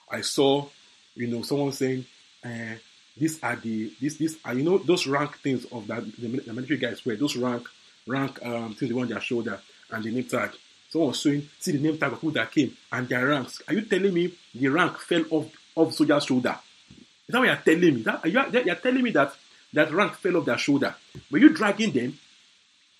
I 0.09 0.21
saw, 0.21 0.67
you 1.15 1.27
know, 1.27 1.41
someone 1.41 1.71
saying, 1.71 2.05
uh, 2.43 2.75
these 3.17 3.41
are 3.43 3.55
the 3.55 3.91
this 3.99 4.17
this 4.17 4.37
are 4.45 4.53
you 4.53 4.63
know 4.63 4.77
those 4.77 5.05
rank 5.05 5.37
things 5.39 5.65
of 5.65 5.87
that 5.87 6.03
the, 6.17 6.27
the 6.27 6.53
military 6.53 6.79
guys 6.79 7.05
wear 7.05 7.15
those 7.15 7.35
rank 7.35 7.67
rank 8.07 8.39
um 8.45 8.73
things 8.73 8.91
they 8.91 8.99
on 8.99 9.07
their 9.07 9.19
shoulder 9.19 9.59
and 9.91 10.03
the 10.03 10.11
name 10.11 10.23
tag. 10.23 10.51
Someone 10.91 11.09
was 11.09 11.21
showing 11.21 11.47
see 11.57 11.71
the 11.71 11.79
name 11.79 11.97
tag 11.97 12.11
of 12.11 12.19
who 12.19 12.31
that 12.31 12.51
came 12.51 12.75
and 12.91 13.07
their 13.07 13.25
ranks. 13.27 13.61
Are 13.65 13.73
you 13.73 13.81
telling 13.81 14.13
me 14.13 14.33
the 14.53 14.67
rank 14.67 14.97
fell 14.97 15.23
off 15.29 15.47
off 15.73 15.93
soldier's 15.93 16.25
shoulder? 16.25 16.59
Is 16.89 17.33
that 17.33 17.39
what 17.39 17.47
you're 17.47 17.55
telling 17.55 17.95
me? 17.95 18.01
That, 18.01 18.25
are 18.25 18.27
you, 18.27 18.61
you're 18.65 18.75
telling 18.75 19.01
me 19.01 19.11
that 19.11 19.33
that 19.71 19.89
rank 19.93 20.15
fell 20.15 20.35
off 20.35 20.45
their 20.45 20.57
shoulder. 20.57 20.93
Were 21.31 21.37
you 21.37 21.49
dragging 21.49 21.91
them? 21.91 22.19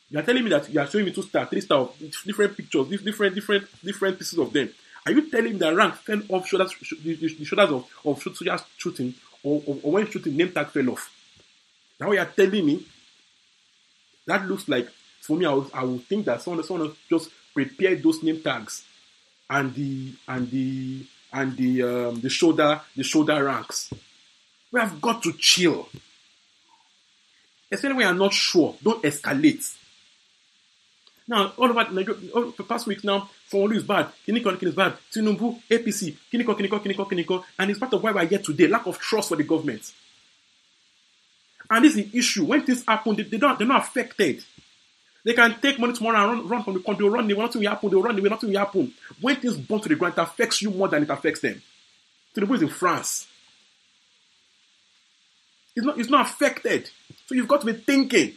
You 0.10 0.20
are 0.20 0.24
telling 0.24 0.44
me 0.44 0.50
that 0.52 0.70
you 0.70 0.80
are 0.80 0.88
showing 0.88 1.06
me 1.06 1.12
two 1.12 1.22
star, 1.22 1.46
three 1.46 1.60
star, 1.60 1.90
different 2.26 2.56
pictures, 2.56 2.88
different, 2.88 3.36
different, 3.36 3.68
different 3.84 4.18
pieces 4.18 4.40
of 4.40 4.54
them. 4.54 4.70
Are 5.06 5.12
you 5.12 5.30
telling 5.30 5.54
me 5.54 5.60
that 5.60 5.76
rank 5.76 5.96
fell 5.96 6.22
off 6.30 6.48
shoulders, 6.48 6.74
the, 7.04 7.16
the 7.16 7.44
shoulders 7.44 7.72
of, 7.72 7.90
of 8.06 8.22
soldiers 8.22 8.62
shooting, 8.78 9.14
or, 9.44 9.62
or, 9.66 9.78
or, 9.84 9.92
when 9.92 10.10
shooting, 10.10 10.38
name 10.38 10.52
tag 10.54 10.68
fell 10.68 10.92
off? 10.92 11.12
Now 12.00 12.12
you 12.12 12.20
are 12.20 12.26
telling 12.26 12.66
me 12.66 12.86
that 14.28 14.48
looks 14.48 14.70
like 14.70 14.88
for 15.20 15.36
me. 15.36 15.46
I 15.46 15.54
would, 15.54 15.72
I 15.74 15.84
would 15.84 16.06
think 16.06 16.26
that 16.26 16.42
someone, 16.42 16.64
someone 16.64 16.94
just 17.10 17.30
prepared 17.54 18.04
those 18.04 18.24
name 18.24 18.42
tags 18.42 18.84
and 19.50 19.74
the 19.76 20.14
and 20.28 20.50
the 20.50 21.06
and 21.34 21.58
the 21.58 21.84
um, 21.84 22.22
the 22.22 22.30
shoulder 22.30 22.82
the 22.96 23.04
shoulder 23.04 23.44
ranks. 23.44 23.92
We 24.72 24.80
have 24.80 25.02
got 25.02 25.22
to 25.24 25.34
chill. 25.34 25.88
Especially 27.72 27.98
when 27.98 28.08
you're 28.08 28.16
not 28.16 28.34
sure, 28.34 28.76
don't 28.84 29.02
escalate. 29.04 29.76
Now, 31.28 31.54
all 31.58 31.70
over 31.70 31.88
all 32.34 32.52
the 32.52 32.64
past 32.64 32.88
week 32.88 33.04
now, 33.04 33.30
Fonlu 33.50 33.76
is 33.78 33.84
bad, 33.84 34.08
Kiniko 34.28 34.62
is 34.62 34.76
bad, 34.76 34.98
Tinubu, 35.14 35.62
APC, 35.70 36.18
Kiniko, 36.34 36.58
Kiniko, 36.58 36.84
Kiniko, 36.84 37.10
Kiniko, 37.10 37.44
and 37.58 37.72
it's 37.72 37.80
part 37.80 37.94
of 37.94 38.04
why 38.04 38.12
we're 38.12 38.26
here 38.26 38.40
today, 38.40 38.68
lack 38.68 38.86
of 38.86 39.00
trust 39.00 39.30
for 39.30 39.38
the 39.38 39.44
government. 39.44 39.94
And 41.70 41.86
this 41.86 41.96
is 41.96 42.12
the 42.12 42.18
issue. 42.18 42.44
When 42.44 42.64
things 42.64 42.84
happen, 42.86 43.16
they, 43.16 43.24
they 43.24 43.38
don't, 43.38 43.58
they're 43.58 43.68
not 43.68 43.84
affected. 43.84 44.44
They 45.24 45.34
can 45.34 45.60
take 45.62 45.80
money 45.80 45.94
tomorrow 45.94 46.18
and 46.18 46.40
run, 46.40 46.48
run 46.48 46.64
from 46.64 46.74
the 46.74 46.80
country, 46.80 47.06
they'll 47.06 47.14
run 47.14 47.30
away, 47.30 47.42
nothing 47.42 47.62
will 47.62 47.70
happen, 47.70 47.90
they'll 47.90 48.02
run 48.02 48.18
away, 48.18 48.30
nothing 48.30 48.50
will 48.50 48.58
happen. 48.58 48.94
When 49.20 49.36
things 49.36 49.58
burn 49.58 49.80
to 49.82 49.90
the 49.90 49.96
ground, 49.96 50.16
it 50.18 50.22
affects 50.22 50.62
you 50.62 50.72
more 50.72 50.88
than 50.88 51.04
it 51.04 51.10
affects 51.10 51.42
them. 51.42 51.62
Tinubu 52.36 52.56
is 52.56 52.62
in 52.64 52.70
France. 52.70 53.28
It's 55.76 55.86
not, 55.86 56.00
it's 56.00 56.10
not 56.10 56.26
affected. 56.28 56.90
So 57.28 57.36
you've 57.36 57.48
got 57.48 57.62
to 57.62 57.68
be 57.68 57.74
thinking. 57.74 58.34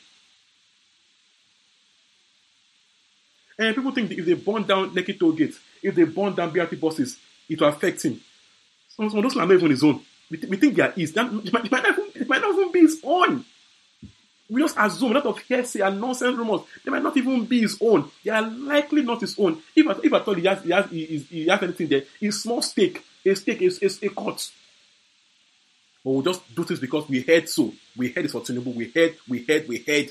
And 3.59 3.75
people 3.75 3.93
think 3.93 4.11
if 4.11 4.27
they 4.27 4.35
burn 4.35 4.65
down 4.65 4.91
Lekki 4.95 5.19
toll 5.19 5.33
gates, 5.33 5.59
if 5.83 5.95
they 5.95 6.05
burn 6.05 6.35
down 6.35 6.53
BRT 6.53 6.79
buses, 6.81 7.19
it 7.49 7.61
will 7.61 7.69
affect 7.69 8.05
him. 8.05 8.21
Some, 8.89 9.07
of 9.07 9.13
those 9.13 9.37
are 9.37 9.47
not 9.47 9.53
even 9.53 9.71
his 9.71 9.85
own. 9.85 10.01
We, 10.31 10.39
th- 10.39 10.51
we 10.51 10.57
think 10.57 10.75
they 10.75 10.83
are 10.83 10.91
his. 10.91 11.17
It, 11.17 11.53
might, 11.53 11.71
might 11.71 11.85
it 12.15 12.29
might 12.29 12.41
not 12.41 12.55
even 12.55 12.73
be 12.73 12.81
his 12.81 13.01
own. 13.05 13.45
We 14.51 14.61
just 14.61 14.77
assume 14.79 15.13
a 15.13 15.15
lot 15.15 15.27
of 15.27 15.39
hearsay 15.39 15.81
and 15.81 16.01
nonsense 16.01 16.37
rumors. 16.37 16.63
They 16.85 16.91
might 16.91 17.03
not 17.03 17.17
even 17.17 17.47
be 17.47 17.63
his 17.63 17.79
own. 17.81 18.11
They 18.23 18.31
are 18.31 18.43
likely 18.43 19.03
not 19.03 19.21
his 19.21 19.39
own. 19.39 19.63
If 19.75 19.87
I, 19.87 19.97
if 20.03 20.13
I 20.13 20.19
thought 20.21 20.37
he 20.37 20.45
has, 20.45 20.63
he 20.63 20.71
has, 20.71 20.91
he, 20.91 21.19
he 21.19 21.47
has 21.47 21.63
anything 21.63 21.89
there, 21.89 22.03
it's 22.21 22.43
small 22.43 22.61
stake. 22.61 23.03
A 23.25 23.35
stake 23.35 23.63
is, 23.63 23.79
is 23.79 24.03
a 24.03 24.11
cut. 24.11 24.51
But 26.05 26.11
we'll 26.11 26.23
just 26.23 26.55
do 26.55 26.65
this 26.65 26.79
because 26.79 27.09
we 27.09 27.23
heard 27.23 27.49
so. 27.49 27.73
We 27.97 28.11
heard 28.11 28.27
it 28.27 28.31
for. 28.31 28.43
We 28.47 28.93
heard, 28.95 29.17
we 29.27 29.45
heard, 29.45 29.67
we 29.67 29.79
heard. 29.79 30.11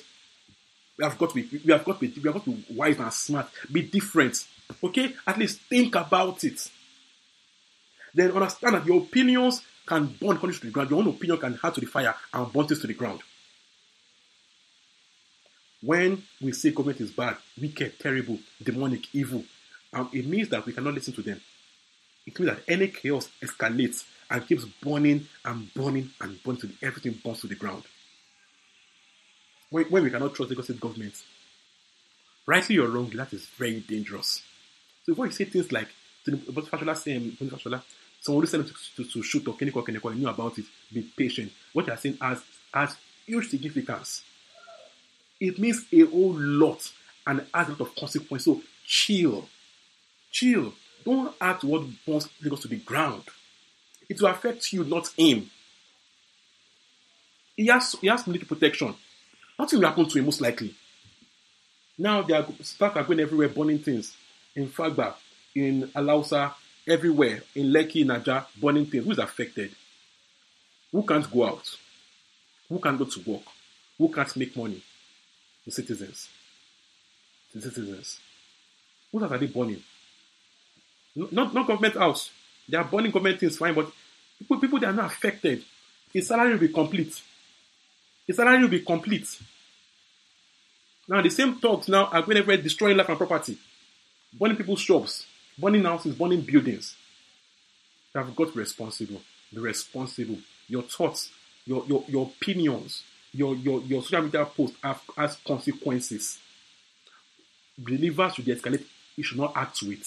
We 0.97 1.05
have 1.05 1.17
got 1.17 1.29
to 1.29 1.35
be, 1.35 1.61
we 1.63 1.71
have 1.71 1.85
got 1.85 1.99
to 1.99 2.07
be, 2.07 2.19
we 2.19 2.23
have 2.23 2.33
got 2.33 2.45
to 2.45 2.51
be 2.51 2.65
wise 2.75 2.97
and 2.97 3.13
smart. 3.13 3.49
Be 3.71 3.83
different. 3.83 4.43
Okay? 4.83 5.13
At 5.27 5.37
least 5.37 5.61
think 5.61 5.93
about 5.95 6.43
it. 6.43 6.69
Then 8.15 8.31
understand 8.31 8.75
that 8.75 8.85
your 8.85 9.01
opinions 9.01 9.61
can 9.85 10.07
burn 10.07 10.37
countries 10.37 10.59
to 10.61 10.67
the 10.67 10.71
ground. 10.71 10.89
Your 10.89 10.99
own 10.99 11.09
opinion 11.09 11.37
can 11.37 11.59
add 11.63 11.75
to 11.75 11.81
the 11.81 11.87
fire 11.87 12.15
and 12.33 12.51
burn 12.51 12.67
things 12.67 12.81
to 12.81 12.87
the 12.87 12.93
ground. 12.93 13.21
When 15.83 16.23
we 16.41 16.53
say 16.53 16.71
government 16.71 17.01
is 17.01 17.11
bad, 17.11 17.35
wicked, 17.59 17.99
terrible, 17.99 18.39
demonic, 18.61 19.13
evil, 19.13 19.43
um, 19.91 20.09
it 20.13 20.25
means 20.25 20.47
that 20.49 20.65
we 20.65 20.71
cannot 20.71 20.93
listen 20.93 21.13
to 21.13 21.21
them. 21.21 21.41
It 22.25 22.39
means 22.39 22.51
that 22.53 22.63
any 22.69 22.87
chaos 22.87 23.29
escalates 23.41 24.05
and 24.29 24.47
keeps 24.47 24.63
burning 24.63 25.27
and 25.43 25.73
burning 25.73 26.09
and 26.21 26.41
burning 26.41 26.61
till 26.61 26.69
everything 26.81 27.19
burns 27.23 27.41
to 27.41 27.47
the 27.47 27.55
ground. 27.55 27.83
When, 29.71 29.83
when 29.85 30.03
we 30.03 30.09
cannot 30.09 30.33
trust 30.33 30.55
the 30.55 30.63
state 30.63 30.79
government, 30.79 31.21
rightly 32.45 32.77
or 32.77 32.87
wrongly, 32.87 33.17
that 33.17 33.33
is 33.33 33.45
very 33.57 33.81
dangerous. 33.81 34.41
So 35.05 35.11
before 35.11 35.25
you 35.25 35.33
say 35.33 35.45
things 35.45 35.69
like, 35.71 35.89
Fashola 36.25 36.95
saying, 36.95 37.31
Fashola, 37.41 37.81
someone 38.21 38.47
sent 38.47 38.67
to, 38.67 38.73
to, 38.95 39.03
to 39.03 39.21
shoot 39.21 39.45
or 39.49 39.55
Keniko 39.55 39.85
Keniko 39.85 40.15
knew 40.15 40.29
about 40.29 40.57
it, 40.57 40.65
be 40.93 41.01
patient. 41.01 41.51
What 41.73 41.87
you 41.87 41.93
are 41.93 41.97
saying 41.97 42.19
has, 42.21 42.41
has 42.73 42.95
huge 43.25 43.49
significance. 43.49 44.23
It 45.43 45.59
means 45.59 45.85
a 45.91 46.05
whole 46.05 46.35
lot 46.39 46.89
and 47.27 47.45
has 47.53 47.67
a 47.67 47.71
lot 47.71 47.81
of 47.81 47.95
consequence. 47.95 48.45
So 48.45 48.61
chill. 48.87 49.49
Chill. 50.31 50.73
Don't 51.03 51.35
act 51.41 51.65
what 51.65 51.83
burns 52.07 52.29
Lagos 52.41 52.61
to 52.61 52.69
the 52.69 52.77
ground. 52.77 53.23
It 54.07 54.21
will 54.21 54.29
affect 54.29 54.71
you, 54.71 54.85
not 54.85 55.09
him. 55.17 55.49
He 57.57 57.67
has, 57.67 57.93
he 57.99 58.07
has 58.07 58.25
military 58.25 58.47
protection. 58.47 58.95
Nothing 59.59 59.79
will 59.79 59.87
happen 59.87 60.07
to 60.07 60.17
him, 60.17 60.25
most 60.25 60.39
likely. 60.39 60.73
Now 61.97 62.21
they 62.21 62.33
are 62.35 62.47
staff 62.61 62.95
are 62.95 63.03
going 63.03 63.19
everywhere, 63.19 63.49
burning 63.49 63.79
things. 63.79 64.15
In 64.55 64.69
Fagba, 64.69 65.13
in 65.53 65.89
Alausa, 65.89 66.53
everywhere, 66.87 67.43
in 67.53 67.67
Lekki, 67.67 68.05
Naja, 68.05 68.45
burning 68.61 68.85
things. 68.85 69.03
Who 69.03 69.11
is 69.11 69.19
affected? 69.19 69.75
Who 70.93 71.03
can't 71.03 71.29
go 71.29 71.47
out? 71.47 71.77
Who 72.69 72.79
can't 72.79 72.97
go 72.97 73.05
to 73.05 73.19
work? 73.29 73.43
Who 73.97 74.07
can't 74.07 74.35
make 74.37 74.55
money? 74.55 74.81
The 75.65 75.71
citizens. 75.71 76.29
The 77.53 77.61
citizens. 77.61 78.19
What 79.11 79.31
are 79.31 79.37
they 79.37 79.47
burning? 79.47 79.83
Not, 81.15 81.53
not 81.53 81.67
government 81.67 81.95
house. 81.95 82.31
They 82.67 82.77
are 82.77 82.83
burning 82.83 83.11
government 83.11 83.39
things 83.39 83.57
fine, 83.57 83.73
but 83.73 83.91
people, 84.39 84.59
people 84.59 84.79
that 84.79 84.87
are 84.87 84.93
not 84.93 85.11
affected, 85.11 85.63
his 86.11 86.27
salary 86.27 86.53
will 86.53 86.59
be 86.59 86.69
complete. 86.69 87.21
His 88.25 88.37
salary 88.37 88.61
will 88.61 88.69
be 88.69 88.79
complete. 88.81 89.27
Now 91.07 91.21
the 91.21 91.29
same 91.29 91.55
thugs 91.55 91.87
now 91.87 92.05
are 92.05 92.21
going 92.21 92.37
everywhere 92.37 92.61
destroying 92.61 92.97
life 92.97 93.09
and 93.09 93.17
property, 93.17 93.57
burning 94.33 94.57
people's 94.57 94.79
shops, 94.79 95.25
burning 95.57 95.83
houses, 95.83 96.15
burning 96.15 96.41
buildings. 96.41 96.95
You 98.15 98.21
have 98.21 98.35
got 98.35 98.55
responsible. 98.55 99.21
Be 99.53 99.59
responsible. 99.59 100.37
Your 100.67 100.83
thoughts, 100.83 101.29
your 101.65 101.83
your, 101.87 102.03
your 102.07 102.25
opinions, 102.27 103.03
your, 103.33 103.55
your 103.55 103.81
your 103.81 104.01
social 104.03 104.21
media 104.21 104.45
post 104.45 104.75
have 104.83 105.01
has 105.17 105.37
consequences. 105.45 106.39
Believers 107.77 108.35
should 108.35 108.45
escalate. 108.45 108.83
You 109.15 109.23
should 109.23 109.39
not 109.39 109.53
add 109.55 109.73
to 109.75 109.91
it. 109.91 110.05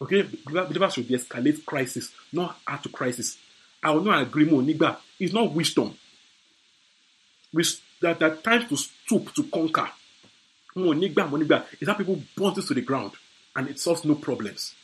Okay, 0.00 0.22
believers 0.46 0.94
should 0.94 1.08
de-escalate 1.08 1.64
crisis, 1.64 2.12
not 2.32 2.58
add 2.66 2.82
to 2.82 2.88
crisis. 2.88 3.36
I 3.82 3.90
will 3.90 4.02
not 4.02 4.22
agree 4.22 4.44
more, 4.44 4.62
nigga. 4.62 4.96
It's 5.18 5.32
not 5.32 5.52
wisdom. 5.52 5.96
Which 7.52 7.80
that 8.00 8.18
that 8.20 8.42
times 8.42 8.68
to 8.68 8.76
stoop 8.76 9.34
to 9.34 9.44
conquer. 9.44 9.90
More. 10.74 10.94
Is 10.94 11.14
that 11.14 11.98
people 11.98 12.22
burn 12.36 12.54
this 12.54 12.68
to 12.68 12.74
the 12.74 12.82
ground 12.82 13.12
and 13.56 13.68
it 13.68 13.80
solves 13.80 14.04
no 14.04 14.14
problems. 14.14 14.74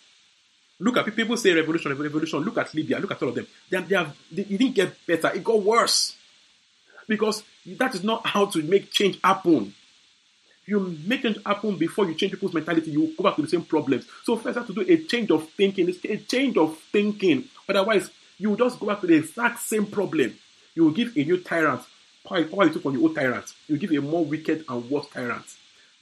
Look 0.81 0.97
at 0.97 1.15
people 1.15 1.37
say 1.37 1.53
revolution, 1.53 1.97
revolution. 1.97 2.41
Look 2.41 2.59
at 2.59 2.75
Libya. 2.75 2.99
Look 2.99 3.13
at 3.13 3.23
all 3.23 3.29
of 3.29 3.35
them. 3.37 3.47
They, 3.71 3.81
they 3.81 3.95
have, 3.95 4.17
they, 4.33 4.43
it 4.43 4.59
didn't 4.59 4.75
get 4.75 5.07
better. 5.07 5.31
It 5.33 5.45
got 5.45 5.63
worse 5.63 6.17
because 7.09 7.43
that 7.67 7.95
is 7.95 8.05
not 8.05 8.27
how 8.27 8.47
to 8.47 8.63
make 8.63 8.91
change 8.91 9.19
happen 9.23 9.75
you 10.67 10.97
make 11.07 11.25
it 11.25 11.37
happen 11.45 11.77
before 11.77 12.07
you 12.07 12.15
change 12.15 12.33
people's 12.33 12.55
mentality, 12.55 12.91
you 12.91 13.13
go 13.17 13.25
back 13.25 13.37
to 13.37 13.43
the 13.43 13.49
same 13.49 13.65
problems. 13.65 14.07
So 14.25 14.37
first, 14.37 14.57
have 14.57 14.67
to 14.67 14.73
do 14.73 14.81
a 14.89 14.97
change 15.05 15.31
of 15.31 15.49
thinking. 15.51 15.89
It's 15.89 16.05
a 16.05 16.17
change 16.17 16.57
of 16.57 16.79
thinking. 16.91 17.45
Otherwise, 17.69 18.11
you 18.39 18.51
will 18.51 18.57
just 18.57 18.81
go 18.81 18.87
back 18.87 19.01
to 19.03 19.07
the 19.07 19.15
exact 19.17 19.61
same 19.61 19.87
problem. 19.87 20.35
You 20.75 20.85
will 20.85 20.93
give 20.93 21.17
a 21.17 21.25
new 21.25 21.39
tyrant 21.39 21.83
power, 22.25 22.41
you 22.41 22.71
took 22.73 22.87
on 22.87 22.95
your 22.95 23.03
old 23.03 23.15
tyrant. 23.15 23.53
You 23.69 23.77
give 23.77 23.93
a 23.93 24.01
more 24.01 24.25
wicked 24.25 24.65
and 24.69 24.91
worse 24.91 25.07
tyrant. 25.13 25.45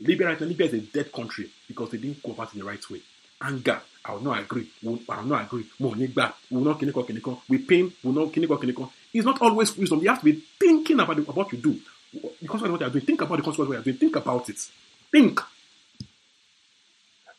Libya 0.01 0.29
right 0.29 0.41
Libya 0.41 0.67
is 0.67 0.75
a 0.75 0.81
dead 0.81 1.13
country 1.13 1.51
because 1.69 1.91
they 1.91 1.99
didn't 1.99 2.23
go 2.23 2.33
about 2.33 2.55
it 2.55 2.59
the 2.59 2.65
right 2.65 2.91
way. 2.91 3.01
Anger, 3.41 3.81
I 4.05 4.13
will 4.13 4.21
not 4.23 4.41
agree. 4.41 4.69
I 4.85 4.89
will 4.89 5.25
not 5.25 5.45
agree. 5.45 5.65
We 5.79 5.87
will 5.87 5.97
not 5.97 6.79
kiniko 6.81 7.07
kiniko. 7.07 7.41
We 7.49 7.59
pain, 7.59 7.93
we 8.03 8.11
will 8.11 8.25
not 8.25 8.33
kiniko 8.33 8.59
kiniko. 8.61 8.91
It's 9.13 9.27
not 9.27 9.41
always 9.43 9.77
wisdom. 9.77 10.01
You 10.01 10.09
have 10.09 10.21
to 10.21 10.25
be 10.25 10.43
thinking 10.59 10.99
about, 11.01 11.17
the, 11.17 11.23
what 11.23 11.53
you 11.53 11.59
do 11.59 11.79
the 12.13 12.49
consequence 12.49 12.65
of 12.65 12.73
what 12.73 12.81
you 12.81 12.87
are 12.87 12.91
doing. 12.91 13.05
Think 13.05 13.21
about 13.23 13.37
the 13.37 13.43
consequence 13.43 13.59
of 13.65 13.69
what 13.69 13.75
you 13.75 13.81
are 13.81 13.85
doing. 13.85 13.97
Think 13.97 14.17
about 14.17 14.49
it. 14.49 14.59
Think. 15.11 15.41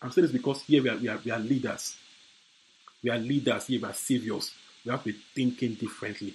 I'm 0.01 0.11
saying 0.11 0.27
this 0.27 0.31
because 0.31 0.63
here 0.63 0.83
we 0.83 0.89
are, 0.89 0.97
we 0.97 1.07
are, 1.07 1.19
we 1.23 1.31
are 1.31 1.39
leaders. 1.39 1.95
We 3.03 3.09
are 3.09 3.17
leaders 3.17 3.67
here, 3.67 3.81
we 3.81 3.87
are 3.87 3.93
saviors. 3.93 4.51
We 4.83 4.91
have 4.91 5.03
to 5.03 5.13
be 5.13 5.19
thinking 5.33 5.75
differently. 5.75 6.33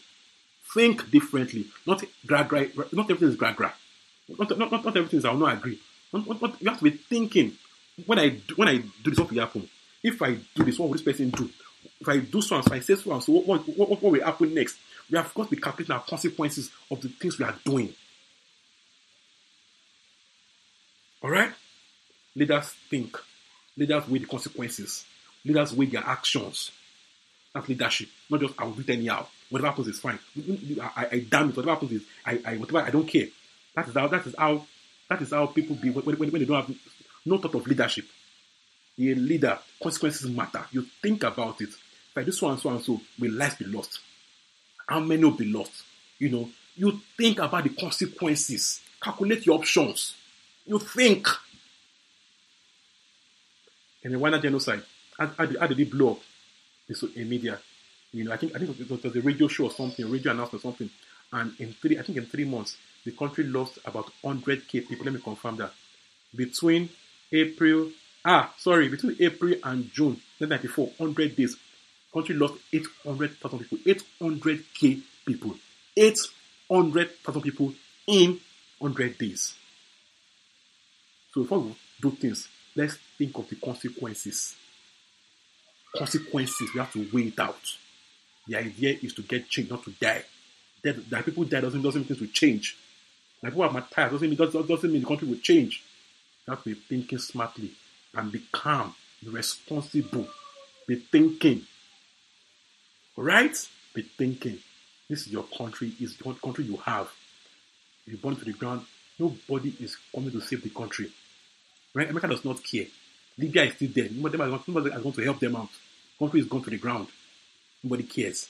Think 0.72 1.10
differently. 1.10 1.66
Not 1.86 2.04
gra 2.26 2.44
gra, 2.44 2.66
not 2.92 3.10
everything 3.10 3.28
is 3.28 3.36
gra 3.36 3.52
gra. 3.52 3.74
Not, 4.28 4.56
not, 4.58 4.70
not, 4.70 4.84
not 4.84 4.96
everything 4.96 5.18
is 5.18 5.24
I 5.24 5.30
will 5.30 5.40
not 5.40 5.54
agree. 5.54 5.80
Not, 6.12 6.26
not, 6.26 6.42
not, 6.42 6.62
you 6.62 6.68
have 6.68 6.78
to 6.78 6.84
be 6.84 6.90
thinking. 6.90 7.52
When 8.06 8.18
I 8.18 8.28
do, 8.28 8.54
when 8.54 8.68
I 8.68 8.76
do 8.76 9.10
this, 9.10 9.18
what 9.18 9.30
will 9.30 9.40
happen? 9.40 9.68
If 10.02 10.22
I 10.22 10.38
do 10.54 10.64
this, 10.64 10.78
what 10.78 10.88
will 10.88 10.94
this 10.94 11.02
person 11.02 11.30
do? 11.30 11.50
If 12.00 12.08
I 12.08 12.18
do 12.18 12.40
so 12.40 12.62
I 12.70 12.80
say 12.80 12.94
so 12.94 13.18
so, 13.18 13.32
what, 13.32 13.46
what, 13.46 13.78
what, 13.78 13.90
what 13.90 14.02
will 14.02 14.24
happen 14.24 14.54
next? 14.54 14.78
We 15.10 15.16
have 15.16 15.32
got 15.34 15.44
to 15.44 15.50
be 15.50 15.60
calculating 15.60 15.94
our 15.94 16.02
consequences 16.02 16.70
of 16.90 17.00
the 17.00 17.08
things 17.08 17.38
we 17.38 17.44
are 17.44 17.54
doing. 17.64 17.94
All 21.22 21.30
right? 21.30 21.52
Leaders 22.34 22.74
think. 22.90 23.16
Leaders 23.76 24.08
weigh 24.08 24.18
the 24.18 24.26
consequences. 24.26 25.04
Leaders 25.44 25.72
weigh 25.72 25.86
their 25.86 26.04
actions. 26.04 26.72
That's 27.54 27.68
leadership. 27.68 28.08
Not 28.30 28.40
just 28.40 28.54
I 28.58 28.64
will 28.64 28.72
do 28.72 28.84
it. 28.86 29.26
Whatever 29.50 29.68
happens 29.68 29.88
is 29.88 30.00
fine. 30.00 30.18
I, 30.80 30.90
I, 30.96 31.08
I 31.12 31.26
damn 31.28 31.48
it. 31.48 31.56
Whatever 31.56 31.74
happens 31.74 31.92
is 31.92 32.02
I, 32.24 32.40
I 32.44 32.56
whatever 32.56 32.80
I 32.80 32.90
don't 32.90 33.06
care. 33.08 33.26
That 33.74 33.88
is 33.88 33.94
how 33.94 34.08
that 34.08 34.26
is 34.26 34.34
how 34.36 34.66
that 35.08 35.22
is 35.22 35.30
how 35.30 35.46
people 35.46 35.76
be 35.76 35.90
when, 35.90 36.04
when, 36.04 36.30
when 36.30 36.40
they 36.40 36.46
don't 36.46 36.66
have 36.66 36.76
no 37.24 37.38
thought 37.38 37.54
of 37.54 37.66
leadership. 37.66 38.04
A 38.98 39.14
leader, 39.14 39.58
consequences 39.82 40.28
matter. 40.28 40.66
You 40.72 40.82
think 41.00 41.22
about 41.22 41.60
it. 41.60 41.70
Do 42.14 42.32
so 42.32 42.48
and 42.48 42.58
so 42.58 42.70
and 42.70 42.82
so, 42.82 43.00
will 43.20 43.32
life 43.32 43.58
be 43.58 43.64
lost? 43.64 44.00
How 44.88 45.00
many 45.00 45.22
will 45.22 45.32
be 45.32 45.44
lost? 45.44 45.84
You 46.18 46.30
know, 46.30 46.48
you 46.76 47.00
think 47.16 47.38
about 47.38 47.64
the 47.64 47.70
consequences. 47.70 48.80
Calculate 49.02 49.44
your 49.44 49.58
options. 49.58 50.14
You 50.66 50.78
think. 50.78 51.28
And 54.02 54.14
the 54.14 54.18
Rwanda 54.18 54.40
genocide, 54.40 54.82
how, 55.18 55.26
how, 55.36 55.66
did, 55.66 55.80
it 55.80 55.90
blow 55.90 56.12
up 56.12 56.20
It's 56.88 57.02
in 57.02 57.28
media? 57.28 57.58
You 58.12 58.24
know, 58.24 58.32
I 58.32 58.38
think 58.38 58.56
I 58.56 58.58
think 58.58 58.80
it 58.80 58.88
was 58.88 59.16
a 59.16 59.20
radio 59.20 59.48
show 59.48 59.64
or 59.64 59.70
something, 59.70 60.04
a 60.04 60.08
radio 60.08 60.32
announcement 60.32 60.64
or 60.64 60.68
something. 60.68 60.88
And 61.32 61.52
in 61.58 61.74
three, 61.74 61.98
I 61.98 62.02
think 62.02 62.16
in 62.16 62.24
three 62.24 62.46
months, 62.46 62.78
the 63.04 63.10
country 63.10 63.44
lost 63.44 63.78
about 63.84 64.10
100k 64.24 64.88
people. 64.88 65.04
Let 65.04 65.14
me 65.14 65.20
confirm 65.20 65.56
that. 65.56 65.72
Between 66.34 66.88
April, 67.30 67.90
ah, 68.24 68.54
sorry, 68.56 68.88
between 68.88 69.16
April 69.20 69.54
and 69.64 69.92
June 69.92 70.20
1994, 70.38 70.86
100 70.96 71.36
days, 71.36 71.56
country 72.18 72.34
lost 72.34 72.54
800,000 72.72 73.58
people. 73.60 73.78
800k 73.78 75.00
people. 75.26 75.54
800,000 75.96 77.42
people 77.42 77.74
in 78.06 78.40
100 78.78 79.18
days. 79.18 79.54
So 81.32 81.42
before 81.42 81.60
we 81.60 81.76
do 82.00 82.10
things, 82.10 82.48
let's 82.74 82.96
think 83.16 83.36
of 83.38 83.48
the 83.48 83.56
consequences. 83.56 84.54
Consequences, 85.96 86.70
we 86.74 86.80
have 86.80 86.92
to 86.92 87.08
weigh 87.12 87.28
it 87.28 87.38
out. 87.38 87.60
The 88.46 88.56
idea 88.56 88.98
is 89.02 89.14
to 89.14 89.22
get 89.22 89.48
change, 89.48 89.70
not 89.70 89.84
to 89.84 89.90
die. 89.90 90.24
That, 90.82 91.10
that 91.10 91.24
people 91.24 91.44
die 91.44 91.60
doesn't, 91.60 91.82
doesn't 91.82 92.00
mean 92.00 92.08
things 92.08 92.20
will 92.20 92.28
change. 92.28 92.76
Like 93.42 93.52
people 93.52 93.68
have 93.68 93.90
tired 93.90 94.12
doesn't 94.12 94.28
mean, 94.28 94.36
doesn't 94.36 94.92
mean 94.92 95.02
the 95.02 95.06
country 95.06 95.28
will 95.28 95.38
change. 95.38 95.82
You 96.46 96.54
have 96.54 96.62
to 96.64 96.70
be 96.70 96.74
thinking 96.74 97.18
smartly 97.18 97.70
and 98.14 98.32
be 98.32 98.42
calm, 98.50 98.94
be 99.22 99.30
responsible, 99.30 100.26
be 100.86 100.96
thinking. 100.96 101.62
Alright? 103.18 103.68
Be 103.94 104.02
thinking. 104.02 104.58
This 105.10 105.26
is 105.26 105.32
your 105.32 105.42
country, 105.42 105.92
is 106.00 106.16
the 106.16 106.34
country 106.34 106.64
you 106.64 106.76
have. 106.76 107.10
If 108.06 108.12
you 108.12 108.18
burn 108.18 108.36
to 108.36 108.44
the 108.44 108.52
ground, 108.52 108.82
nobody 109.18 109.74
is 109.80 109.96
coming 110.14 110.30
to 110.30 110.40
save 110.40 110.62
the 110.62 110.70
country. 110.70 111.10
Right? 111.94 112.08
America 112.08 112.28
does 112.28 112.44
not 112.44 112.62
care. 112.62 112.86
Libya 113.36 113.64
is 113.64 113.74
still 113.74 113.88
there. 113.92 114.08
Nobody, 114.10 114.40
is 114.40 115.02
going 115.02 115.12
to 115.12 115.24
help 115.24 115.40
them 115.40 115.56
out. 115.56 115.68
The 116.18 116.24
country 116.24 116.40
is 116.40 116.46
gone 116.46 116.62
to 116.62 116.70
the 116.70 116.78
ground. 116.78 117.08
Nobody 117.82 118.04
cares. 118.04 118.48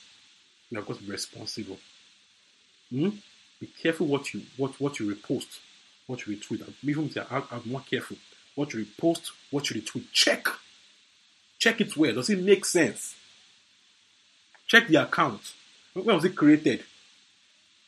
You 0.70 0.76
have 0.76 0.86
got 0.86 0.98
to 0.98 1.02
be 1.04 1.12
responsible. 1.12 1.78
Hmm? 2.90 3.10
Be 3.60 3.68
careful 3.82 4.06
what 4.06 4.32
you 4.32 4.42
what 4.56 4.80
what 4.80 5.00
you 5.00 5.12
repost, 5.12 5.58
what 6.06 6.26
you 6.26 6.36
retweet. 6.36 7.26
I'm, 7.30 7.42
I'm 7.50 7.62
more 7.70 7.82
careful. 7.88 8.16
What 8.54 8.72
you 8.72 8.84
repost, 8.84 9.30
what 9.50 9.68
you 9.70 9.80
retweet. 9.80 10.04
Check. 10.12 10.46
Check 11.58 11.80
it 11.80 11.96
where. 11.96 12.12
Does 12.12 12.30
it 12.30 12.38
make 12.38 12.64
sense? 12.64 13.16
Check 14.68 14.86
the 14.88 15.02
account. 15.02 15.40
When 15.94 16.04
was 16.04 16.24
it 16.26 16.36
created? 16.36 16.84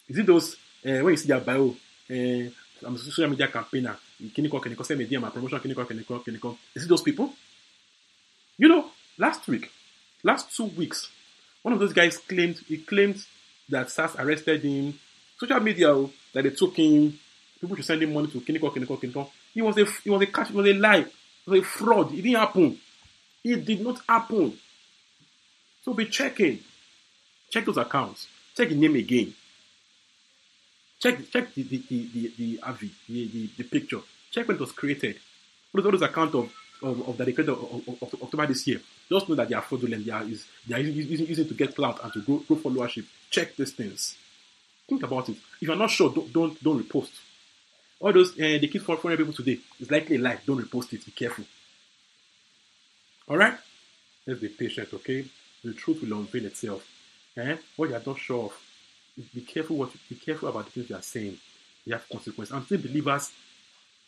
Is 0.08 0.18
it 0.18 0.26
those 0.26 0.54
uh, 0.84 1.04
when 1.04 1.10
you 1.10 1.16
see 1.16 1.28
their 1.28 1.40
bio? 1.40 1.76
Uh, 2.10 2.50
I'm 2.82 2.94
a 2.94 2.98
social 2.98 3.28
media 3.28 3.48
campaigner. 3.48 3.96
Kiniko, 4.20 4.60
Kiniko, 4.60 4.84
send 4.84 4.98
me 4.98 5.06
DM, 5.06 5.20
my 5.20 5.28
promotion, 5.28 5.60
Kiniko, 5.60 5.86
Kiniko, 5.86 6.24
Kiniko. 6.24 6.56
Is 6.74 6.84
it 6.84 6.88
those 6.88 7.02
people? 7.02 7.32
You 8.56 8.68
know, 8.68 8.90
last 9.18 9.46
week, 9.46 9.70
last 10.22 10.56
two 10.56 10.64
weeks, 10.64 11.10
one 11.62 11.74
of 11.74 11.80
those 11.80 11.92
guys 11.92 12.16
claimed 12.16 12.58
he 12.66 12.78
claimed 12.78 13.22
that 13.68 13.90
SARS 13.90 14.16
arrested 14.16 14.62
him. 14.62 14.98
Social 15.38 15.60
media 15.60 15.94
oh, 15.94 16.10
that 16.32 16.44
they 16.44 16.50
took 16.50 16.76
him. 16.76 17.18
People 17.60 17.76
should 17.76 17.84
send 17.84 18.02
him 18.02 18.14
money 18.14 18.28
to 18.28 18.40
Kiniko, 18.40 18.74
Kiniko, 18.74 18.98
Kiniko. 18.98 19.28
He 19.52 19.60
was 19.60 19.76
a 19.76 19.84
he 19.84 20.08
was 20.08 20.22
a 20.22 20.26
catch, 20.26 20.48
it 20.48 20.56
was 20.56 20.66
a 20.66 20.72
lie, 20.72 20.98
it 20.98 21.12
was 21.46 21.60
a 21.60 21.62
fraud. 21.62 22.12
It 22.12 22.22
didn't 22.22 22.40
happen. 22.40 22.78
It 23.44 23.64
did 23.64 23.80
not 23.82 24.00
happen. 24.08 24.58
So 25.82 25.94
be 25.94 26.06
checking. 26.06 26.60
Check 27.50 27.64
those 27.64 27.76
accounts. 27.76 28.28
Check 28.56 28.68
the 28.68 28.74
name 28.76 28.96
again. 28.96 29.34
Check 31.00 31.30
check 31.30 31.54
the 31.54 31.62
the 31.62 31.82
the 31.88 32.08
the, 32.12 32.32
the, 32.38 32.60
AVI, 32.62 32.90
the, 33.08 33.26
the, 33.26 33.50
the 33.58 33.64
picture. 33.64 34.00
Check 34.30 34.46
when 34.46 34.56
it 34.56 34.60
was 34.60 34.72
created. 34.72 35.18
What 35.72 35.80
is 35.80 35.86
all 35.86 35.92
those 35.92 36.02
accounts 36.02 36.34
of 36.34 36.52
of, 36.82 37.08
of 37.08 37.16
that 37.18 37.24
created 37.24 37.48
of, 37.48 37.88
of, 37.88 38.02
of, 38.02 38.22
October 38.22 38.46
this 38.46 38.66
year? 38.66 38.80
Just 39.08 39.28
know 39.28 39.34
that 39.34 39.48
they 39.48 39.54
are 39.54 39.62
fraudulent. 39.62 40.04
They 40.04 40.12
are, 40.12 40.22
is, 40.22 40.46
they 40.66 40.74
are 40.76 40.78
using, 40.78 41.10
using, 41.10 41.26
using 41.26 41.48
to 41.48 41.54
get 41.54 41.74
clout 41.74 42.00
and 42.02 42.12
to 42.12 42.20
grow, 42.22 42.38
grow 42.38 42.56
followership. 42.56 43.04
Check 43.30 43.56
these 43.56 43.72
things. 43.72 44.16
Think 44.88 45.02
about 45.02 45.28
it. 45.28 45.36
If 45.60 45.68
you're 45.68 45.76
not 45.76 45.90
sure, 45.90 46.12
don't 46.12 46.32
don't, 46.32 46.62
don't 46.62 46.82
repost. 46.82 47.10
All 47.98 48.12
those 48.12 48.32
uh, 48.32 48.58
they 48.60 48.68
keep 48.68 48.82
following 48.82 49.16
people 49.16 49.32
today. 49.32 49.58
It's 49.78 49.90
likely 49.90 50.16
a 50.16 50.20
lie. 50.20 50.38
Don't 50.46 50.62
repost 50.62 50.92
it. 50.92 51.04
Be 51.04 51.12
careful. 51.12 51.44
All 53.28 53.36
right. 53.36 53.54
Let's 54.26 54.40
be 54.40 54.48
patient, 54.48 54.92
okay? 54.92 55.24
The 55.64 55.72
truth 55.72 56.02
will 56.02 56.18
unveil 56.18 56.46
itself. 56.46 56.84
Eh? 57.40 57.56
What 57.76 57.88
you 57.88 57.94
are 57.96 58.02
not 58.04 58.18
sure 58.18 58.46
of, 58.46 58.52
be 59.34 59.40
careful. 59.42 59.76
What 59.76 59.94
you, 59.94 60.00
be 60.08 60.16
careful 60.16 60.48
about 60.48 60.66
the 60.66 60.70
things 60.72 60.90
you 60.90 60.96
are 60.96 61.02
saying. 61.02 61.38
They 61.86 61.92
have 61.92 62.08
consequences. 62.08 62.54
I'm 62.54 62.64
still 62.64 62.78
believers, 62.78 63.30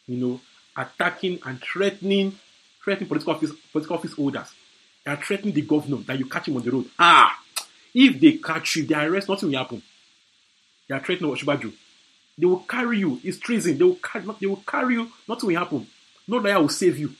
you 0.07 0.18
know, 0.18 0.40
attacking 0.77 1.40
and 1.45 1.61
threatening, 1.61 2.38
threatening 2.85 3.09
political 3.09 3.35
office, 3.35 3.53
political 3.73 3.97
office 3.97 4.12
holders. 4.12 4.49
They 5.05 5.12
are 5.12 5.16
threatening 5.16 5.55
the 5.55 5.62
governor 5.62 5.97
that 5.99 6.18
you 6.18 6.27
catch 6.27 6.49
him 6.49 6.57
on 6.57 6.62
the 6.62 6.71
road. 6.71 6.87
Ah, 6.99 7.37
if 7.95 8.21
they 8.21 8.33
catch 8.33 8.77
you, 8.77 8.87
they 8.87 8.95
arrest. 8.95 9.29
Nothing 9.29 9.51
will 9.51 9.59
happen. 9.59 9.83
They 10.88 10.95
are 10.95 11.01
threatening 11.01 11.33
Osinbajo. 11.33 11.73
They 12.38 12.47
will 12.47 12.61
carry 12.61 12.99
you. 12.99 13.21
It's 13.25 13.38
treason. 13.38 13.79
They 13.79 13.85
will 13.85 13.97
carry. 13.97 14.25
They 14.40 14.47
will 14.47 14.62
carry 14.66 14.95
you. 14.95 15.11
Nothing 15.29 15.49
will 15.49 15.59
happen. 15.59 15.87
No 16.29 16.38
lawyer 16.38 16.61
will 16.61 16.68
save 16.68 16.99
you. 16.99 17.14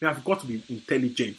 You 0.00 0.08
have 0.08 0.24
got 0.24 0.40
to 0.40 0.46
be 0.46 0.62
intelligent. 0.68 1.36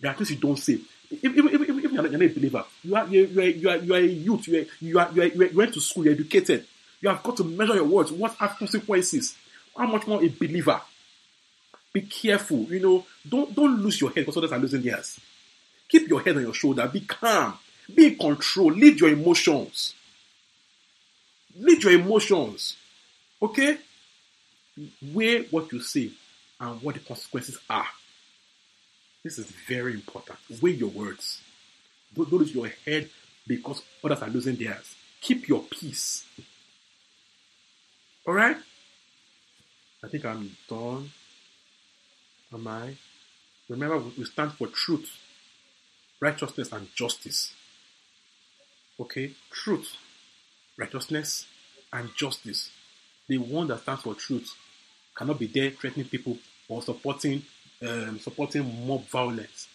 There 0.00 0.10
are 0.10 0.14
things 0.14 0.30
you 0.30 0.36
don't 0.36 0.56
say. 0.56 0.80
If, 1.10 1.24
if 1.24 1.67
you're, 1.98 2.10
not, 2.10 2.12
you're 2.12 2.28
not 2.28 2.30
a 2.30 2.34
believer, 2.34 2.64
you 2.84 2.96
are, 2.96 3.06
you, 3.08 3.40
are, 3.40 3.42
you, 3.42 3.70
are, 3.70 3.76
you 3.76 3.94
are 3.94 3.98
a 3.98 4.06
youth, 4.06 4.48
you 4.48 4.60
are, 4.60 4.66
you, 4.80 4.98
are, 4.98 5.12
you, 5.12 5.22
are, 5.22 5.46
you 5.46 5.56
went 5.56 5.74
to 5.74 5.80
school, 5.80 6.04
you're 6.04 6.14
educated. 6.14 6.66
You 7.00 7.08
have 7.08 7.22
got 7.22 7.36
to 7.36 7.44
measure 7.44 7.74
your 7.74 7.84
words. 7.84 8.10
What 8.10 8.36
are 8.40 8.48
consequences? 8.48 9.36
How 9.76 9.86
much 9.86 10.06
more 10.06 10.22
a 10.22 10.28
believer? 10.28 10.80
Be 11.92 12.02
careful. 12.02 12.64
You 12.64 12.80
know, 12.80 13.06
don't 13.28 13.54
don't 13.54 13.80
lose 13.80 14.00
your 14.00 14.10
head 14.10 14.26
because 14.26 14.36
others 14.36 14.52
are 14.52 14.58
losing 14.58 14.82
theirs. 14.82 15.20
Keep 15.88 16.08
your 16.08 16.20
head 16.20 16.36
on 16.36 16.42
your 16.42 16.54
shoulder. 16.54 16.88
Be 16.92 17.00
calm. 17.00 17.54
Be 17.94 18.08
in 18.08 18.18
control. 18.18 18.72
Lead 18.72 19.00
your 19.00 19.10
emotions. 19.10 19.94
Lead 21.58 21.82
your 21.82 21.92
emotions. 21.92 22.76
Okay? 23.40 23.78
Weigh 25.12 25.44
what 25.44 25.72
you 25.72 25.80
say 25.80 26.10
and 26.60 26.82
what 26.82 26.96
the 26.96 27.00
consequences 27.00 27.58
are. 27.70 27.86
This 29.24 29.38
is 29.38 29.46
very 29.46 29.94
important. 29.94 30.38
Weigh 30.60 30.72
your 30.72 30.90
words. 30.90 31.40
Don't, 32.14 32.32
lose 32.32 32.54
your 32.54 32.68
head 32.84 33.08
because 33.46 33.82
others 34.02 34.22
are 34.22 34.28
losing 34.28 34.56
theirs. 34.56 34.96
Keep 35.20 35.48
your 35.48 35.62
peace. 35.62 36.24
All 38.26 38.34
right? 38.34 38.56
I 40.02 40.08
think 40.08 40.24
I'm 40.24 40.56
done. 40.68 41.10
Am 42.52 42.66
I? 42.66 42.96
Remember, 43.68 43.98
we 44.16 44.24
stand 44.24 44.52
for 44.52 44.68
truth, 44.68 45.10
righteousness, 46.20 46.72
and 46.72 46.88
justice. 46.94 47.52
Okay? 48.98 49.32
Truth, 49.50 49.96
righteousness, 50.78 51.46
and 51.92 52.10
justice. 52.16 52.70
The 53.28 53.38
one 53.38 53.68
that 53.68 53.80
stands 53.80 54.02
for 54.02 54.14
truth 54.14 54.50
cannot 55.14 55.38
be 55.38 55.46
there 55.46 55.70
threatening 55.70 56.06
people 56.06 56.38
or 56.68 56.82
supporting 56.82 57.42
um, 57.82 58.18
supporting 58.18 58.86
mob 58.86 59.04
violence. 59.08 59.68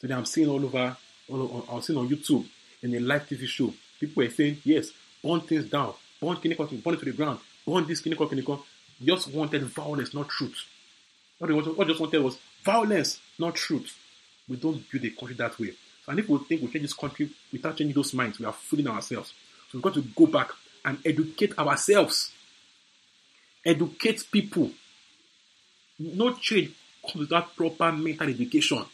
Today 0.00 0.14
I'm 0.14 0.24
seeing 0.24 0.48
all 0.48 0.64
over, 0.64 0.96
all 1.30 1.42
over, 1.42 1.72
I'm 1.72 1.82
seeing 1.82 1.98
on 1.98 2.08
YouTube 2.08 2.46
in 2.82 2.94
a 2.94 3.00
live 3.00 3.28
TV 3.28 3.46
show, 3.46 3.72
people 3.98 4.22
are 4.22 4.30
saying, 4.30 4.58
yes, 4.64 4.90
burn 5.22 5.40
things 5.40 5.66
down, 5.66 5.94
burn 6.20 6.36
Kiniko, 6.36 6.82
burn 6.82 6.94
it 6.94 6.98
to 6.98 7.04
the 7.04 7.12
ground, 7.12 7.38
burn 7.66 7.86
this 7.86 8.02
Kiniko, 8.02 8.30
Kiniko. 8.30 8.62
Just 9.02 9.28
wanted 9.32 9.62
violence, 9.64 10.12
not 10.12 10.28
truth. 10.28 10.66
What 11.38 11.48
they, 11.48 11.54
what 11.54 11.88
just 11.88 12.00
wanted 12.00 12.22
was 12.22 12.38
violence, 12.62 13.18
not 13.38 13.54
truth. 13.54 13.96
We 14.46 14.56
don't 14.56 14.84
build 14.90 15.04
a 15.04 15.10
country 15.10 15.36
that 15.36 15.58
way. 15.58 15.72
And 16.06 16.18
if 16.18 16.28
we 16.28 16.38
think 16.38 16.60
we 16.60 16.68
change 16.68 16.82
this 16.82 16.92
country 16.92 17.30
without 17.52 17.76
changing 17.76 17.94
those 17.94 18.12
minds, 18.12 18.38
we 18.38 18.44
are 18.44 18.52
fooling 18.52 18.88
ourselves. 18.88 19.32
So 19.70 19.78
we've 19.78 19.82
got 19.82 19.94
to 19.94 20.02
go 20.02 20.26
back 20.26 20.50
and 20.84 20.98
educate 21.04 21.58
ourselves. 21.58 22.32
Educate 23.64 24.26
people. 24.30 24.70
No 25.98 26.34
change 26.34 26.72
comes 27.02 27.20
without 27.20 27.54
proper 27.56 27.92
mental 27.92 28.28
education. 28.28 28.84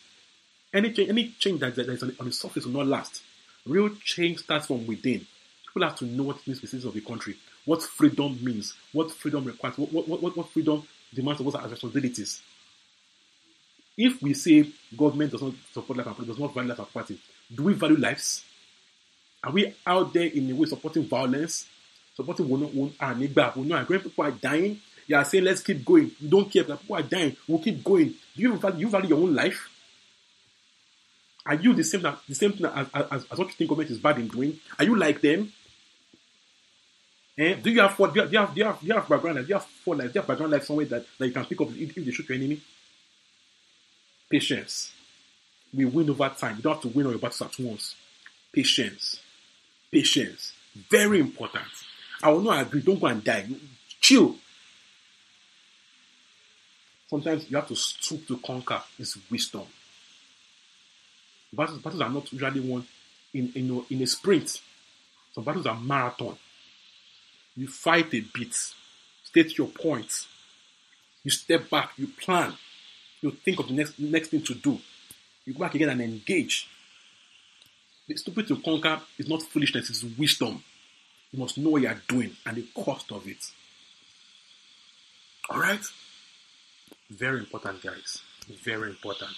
Any 0.75 0.93
change, 0.93 1.09
any 1.09 1.29
change 1.39 1.61
that, 1.61 1.75
that 1.77 1.89
is 1.89 2.03
on, 2.03 2.17
on 2.21 2.27
the 2.27 2.33
surface 2.33 2.67
will 2.67 2.73
not 2.73 2.87
last. 2.87 3.23
Real 3.67 3.91
change 4.03 4.41
starts 4.41 4.67
from 4.67 4.87
within. 4.87 5.27
People 5.67 5.89
have 5.89 5.99
to 5.99 6.05
know 6.07 6.25
what 6.25 6.37
it 6.39 6.47
means 6.47 6.61
the 6.61 6.89
of 6.89 6.95
the 6.95 7.01
country, 7.01 7.37
what 7.65 7.83
freedom 7.83 8.39
means, 8.43 8.75
what 8.93 9.11
freedom 9.13 9.45
requires, 9.45 9.77
what, 9.79 9.93
what, 9.93 10.23
what, 10.23 10.37
what 10.37 10.51
freedom 10.51 10.83
demands 11.13 11.41
of 11.41 11.49
us 11.49 11.65
as 11.65 11.71
responsibilities. 11.71 12.43
If 13.97 14.21
we 14.23 14.35
say 14.35 14.71
government 14.97 15.33
does 15.33 15.43
not 15.43 15.55
support 15.73 15.99
life 15.99 16.07
and 16.07 16.17
property, 16.17 16.33
does 16.33 16.39
not 16.41 16.55
value 16.55 16.69
life 16.69 16.79
and 16.79 16.93
property, 16.93 17.19
do 17.55 17.65
we 17.65 17.73
value 17.73 17.97
lives? 17.97 18.45
Are 19.43 19.53
we 19.53 19.75
out 19.87 20.13
there 20.13 20.27
in 20.27 20.51
a 20.51 20.55
way 20.55 20.67
supporting 20.67 21.05
violence, 21.05 21.67
supporting 22.15 22.49
one 22.49 22.63
one 22.75 22.93
and 23.01 23.21
neighbor? 23.21 23.53
We 23.57 23.63
know 23.63 23.85
people 23.85 24.25
are 24.25 24.31
dying. 24.31 24.81
You 25.07 25.17
are 25.17 25.25
saying 25.25 25.45
let's 25.45 25.63
keep 25.63 25.85
going. 25.85 26.11
You 26.19 26.29
don't 26.29 26.51
care 26.51 26.65
that 26.65 26.81
people 26.81 26.97
are 26.97 27.03
dying. 27.03 27.37
We'll 27.47 27.61
keep 27.61 27.83
going. 27.85 28.09
Do 28.35 28.43
you 28.43 28.57
value, 28.57 28.81
you 28.81 28.89
value 28.89 29.09
your 29.11 29.19
own 29.19 29.35
life? 29.35 29.69
Are 31.47 31.55
you 31.55 31.73
the 31.75 31.85
same 31.85 32.03
the 32.03 32.35
same 32.35 32.53
thing 32.53 32.67
as, 32.67 32.89
as, 32.93 33.25
as 33.31 33.39
what 33.39 33.47
you 33.47 33.55
think 33.55 33.71
government 33.71 33.91
is 33.91 33.99
bad 33.99 34.19
in 34.19 34.27
doing? 34.27 34.59
Are 34.79 34.85
you 34.85 34.97
like 34.97 35.21
them? 35.21 35.53
Eh? 37.39 37.55
Do 37.55 37.71
you 37.71 37.81
have 37.83 37.95
four, 37.95 38.09
do 38.09 38.15
you 38.15 38.23
have, 38.23 38.31
do 38.31 38.35
you 38.35 38.41
have, 38.41 38.55
do 38.55 38.61
you 38.61 38.65
have, 38.65 38.81
do 38.81 38.87
you 38.87 38.95
have 38.95 39.09
background 39.09 39.37
life? 39.37 39.45
Do 39.45 39.49
you 39.49 39.55
have 39.55 39.65
four 39.67 39.95
life? 39.95 40.13
Do 40.13 40.13
you 40.15 40.21
have 40.21 40.29
background 40.29 40.53
life 40.53 40.65
somewhere 40.65 40.87
that, 40.87 41.07
that 41.19 41.27
you 41.27 41.33
can 41.33 41.45
pick 41.45 41.61
up 41.61 41.69
if, 41.71 41.97
if 41.97 42.05
they 42.05 42.11
shoot 42.11 42.29
your 42.29 42.37
enemy? 42.37 42.61
Patience. 44.31 44.93
We 45.73 45.85
win 45.85 46.11
over 46.11 46.29
time. 46.31 46.57
You 46.57 46.63
don't 46.63 46.75
have 46.75 46.83
to 46.83 46.89
win 46.89 47.07
all 47.07 47.13
your 47.13 47.21
battles 47.21 47.43
at 47.43 47.59
once. 47.59 47.95
Patience. 48.53 49.21
Patience. 49.93 50.53
Very 50.91 51.21
important. 51.21 51.65
I 52.23 52.31
will 52.31 52.41
not 52.41 52.67
agree. 52.67 52.81
Don't 52.81 52.99
go 52.99 53.07
and 53.07 53.23
die. 53.23 53.47
Chill. 54.01 54.37
Sometimes 57.09 57.49
you 57.51 57.57
have 57.57 57.69
to 57.69 57.77
stoop 57.77 58.27
to 58.27 58.39
conquer. 58.39 58.83
It's 58.99 59.17
wisdom. 59.31 59.63
Battles, 61.53 61.81
battles 61.81 62.03
are 62.03 62.11
not 62.11 62.33
usually 62.33 62.61
won 62.61 62.87
in, 63.33 63.53
in, 63.55 63.85
in 63.91 64.03
a 64.03 64.07
sprint. 64.07 64.61
Some 65.35 65.45
battles 65.45 65.67
are 65.67 65.79
marathon. 65.79 66.37
You 67.57 67.69
fight 67.69 68.13
a 68.15 68.21
bit, 68.21 68.55
state 69.25 69.57
your 69.57 69.69
points. 69.69 70.29
You 71.25 71.31
step 71.31 71.69
back, 71.71 71.93
you 71.97 72.09
plan, 72.09 72.53
you 73.21 73.31
think 73.31 73.59
of 73.59 73.69
the 73.69 73.75
next 73.75 73.99
next 73.99 74.29
thing 74.29 74.43
to 74.43 74.55
do. 74.55 74.79
You 75.45 75.55
go 75.55 75.61
back 75.61 75.75
again 75.75 75.89
and 75.89 76.01
engage. 76.01 76.69
The 78.07 78.17
stupid 78.17 78.47
to 78.49 78.57
conquer 78.61 79.01
is 79.19 79.29
not 79.29 79.43
foolishness, 79.43 79.91
it's 79.91 80.05
wisdom. 80.17 80.63
You 81.33 81.41
must 81.41 81.59
know 81.59 81.71
what 81.71 81.83
you 81.83 81.89
are 81.89 82.01
doing 82.09 82.37
and 82.45 82.57
the 82.57 82.67
cost 82.75 83.11
of 83.11 83.27
it. 83.27 83.45
Alright? 85.51 85.85
Very 87.11 87.41
important, 87.41 87.83
guys. 87.83 88.19
Very 88.63 88.91
important. 88.91 89.33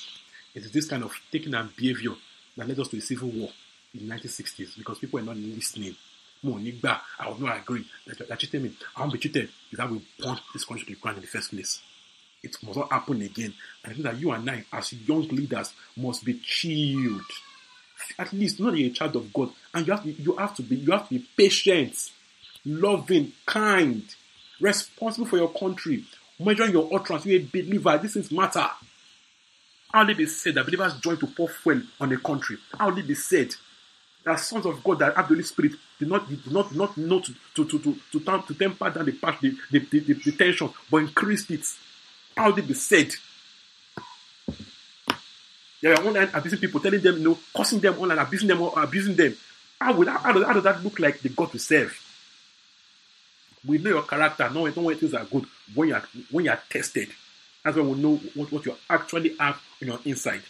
It 0.58 0.64
is 0.64 0.72
this 0.72 0.88
kind 0.88 1.04
of 1.04 1.12
thinking 1.30 1.54
and 1.54 1.74
behavior 1.76 2.12
that 2.56 2.68
led 2.68 2.78
us 2.78 2.88
to 2.88 2.96
the 2.96 3.02
civil 3.02 3.30
war 3.30 3.50
in 3.94 4.08
the 4.08 4.14
1960s 4.14 4.76
because 4.76 4.98
people 4.98 5.20
were 5.20 5.26
not 5.26 5.36
listening. 5.36 5.94
More 6.42 6.58
Nigba, 6.58 7.00
I 7.18 7.28
will 7.28 7.40
not 7.40 7.58
agree. 7.58 7.84
that 8.06 8.28
you're 8.28 8.36
cheating 8.36 8.62
me. 8.62 8.72
I 8.96 9.00
won't 9.00 9.12
be 9.12 9.18
cheated. 9.18 9.48
Is 9.72 9.78
that 9.78 9.90
we 9.90 10.00
want 10.24 10.40
this 10.52 10.64
country 10.64 10.84
to 10.84 10.92
be 10.92 11.00
ground 11.00 11.18
in 11.18 11.22
the 11.22 11.28
first 11.28 11.50
place 11.50 11.80
it 12.42 12.56
must 12.62 12.78
not 12.78 12.90
happen 12.92 13.22
again. 13.22 13.52
And 13.82 13.90
I 13.90 13.94
think 13.94 14.02
that 14.04 14.18
you 14.18 14.30
and 14.30 14.48
I, 14.48 14.64
as 14.72 14.92
young 14.92 15.28
leaders, 15.28 15.72
must 15.96 16.24
be 16.24 16.34
chilled. 16.34 17.22
At 18.18 18.32
least, 18.32 18.60
not 18.60 18.74
a 18.74 18.90
child 18.90 19.16
of 19.16 19.32
God, 19.32 19.50
and 19.74 19.86
you 19.86 19.92
have 19.92 20.02
to, 20.04 20.10
you 20.10 20.36
have 20.36 20.54
to 20.56 20.62
be 20.62 20.76
you 20.76 20.92
have 20.92 21.08
to 21.08 21.18
be 21.18 21.26
patient, 21.36 22.10
loving, 22.64 23.32
kind, 23.44 24.02
responsible 24.60 25.26
for 25.26 25.36
your 25.36 25.52
country, 25.52 26.04
measuring 26.38 26.72
your 26.72 26.88
utterance. 26.94 27.26
You're 27.26 27.40
a 27.40 27.44
believer. 27.44 27.98
This 27.98 28.16
is 28.16 28.30
matter. 28.30 28.68
How 29.92 30.02
will 30.02 30.10
it 30.10 30.16
be 30.18 30.26
said 30.26 30.54
that 30.54 30.66
believers 30.66 30.94
join 31.00 31.16
to 31.18 31.26
pour 31.26 31.48
fuel 31.48 31.80
on 32.00 32.12
a 32.12 32.18
country? 32.18 32.58
How 32.78 32.90
will 32.90 32.98
it 32.98 33.06
be 33.06 33.14
said 33.14 33.54
that 34.24 34.38
sons 34.40 34.66
of 34.66 34.82
God 34.84 34.98
that 34.98 35.16
have 35.16 35.28
the 35.28 35.34
Holy 35.34 35.44
Spirit 35.44 35.72
did 35.98 36.08
not 36.08 36.28
did 36.28 36.50
not 36.50 36.74
not 36.74 36.96
know 36.96 37.20
to 37.20 37.32
to 37.54 37.64
to 37.64 37.78
to, 37.78 37.96
to, 38.12 38.42
to 38.46 38.54
temper 38.54 38.90
down 38.90 39.06
the, 39.06 39.12
the, 39.12 39.78
the, 39.80 40.00
the, 40.00 40.14
the 40.14 40.32
tension, 40.32 40.70
but 40.90 40.98
increased 40.98 41.50
it? 41.50 41.64
How 42.36 42.52
would 42.52 42.70
it 42.70 42.76
said? 42.76 43.14
They 45.80 45.88
are 45.88 46.04
online 46.04 46.30
abusing 46.34 46.58
people, 46.58 46.80
telling 46.80 47.00
them, 47.00 47.18
you 47.18 47.24
know, 47.24 47.38
cursing 47.56 47.80
them 47.80 47.98
online, 47.98 48.18
abusing 48.18 48.48
them, 48.48 48.60
abusing 48.62 49.14
them. 49.14 49.36
How, 49.80 49.94
would, 49.94 50.08
how, 50.08 50.32
does, 50.32 50.44
how 50.44 50.52
does 50.52 50.64
that 50.64 50.82
look 50.82 50.98
like 50.98 51.20
the 51.20 51.28
God 51.28 51.52
we 51.52 51.60
serve? 51.60 51.96
We 53.64 53.78
know 53.78 53.90
your 53.90 54.02
character, 54.02 54.50
know 54.50 54.62
when 54.62 54.96
things 54.96 55.14
are 55.14 55.24
good, 55.24 55.46
when 55.74 55.88
you 55.88 55.94
are, 55.94 56.04
when 56.30 56.44
you 56.46 56.50
are 56.50 56.60
tested. 56.68 57.08
That's 57.64 57.76
when 57.76 57.90
we 57.90 57.98
know 57.98 58.16
what, 58.34 58.52
what 58.52 58.66
you 58.66 58.76
actually 58.88 59.36
have 59.38 59.60
in 59.80 59.88
your 59.88 60.00
inside. 60.04 60.42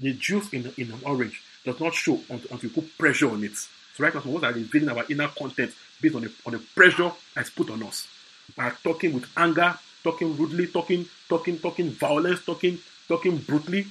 The 0.00 0.12
juice 0.14 0.52
in, 0.52 0.72
in 0.76 0.90
an 0.90 1.00
orange 1.04 1.42
does 1.64 1.78
not 1.80 1.94
show 1.94 2.20
until, 2.28 2.50
until 2.50 2.60
you 2.60 2.70
put 2.70 2.98
pressure 2.98 3.30
on 3.30 3.44
it. 3.44 3.56
So 3.56 4.02
right 4.02 4.14
now, 4.14 4.20
what 4.22 4.44
are 4.44 4.52
revealing 4.52 4.88
our 4.88 5.04
inner 5.08 5.28
content 5.28 5.72
based 6.00 6.14
on 6.16 6.22
the, 6.22 6.32
on 6.46 6.52
the 6.52 6.58
pressure 6.74 7.12
that's 7.34 7.50
put 7.50 7.70
on 7.70 7.82
us. 7.84 8.08
By 8.56 8.72
talking 8.82 9.12
with 9.14 9.26
anger, 9.36 9.78
talking 10.02 10.36
rudely, 10.36 10.66
talking, 10.66 11.06
talking, 11.28 11.58
talking 11.58 11.90
violence, 11.90 12.44
talking, 12.44 12.78
talking 13.08 13.38
brutally, 13.38 13.86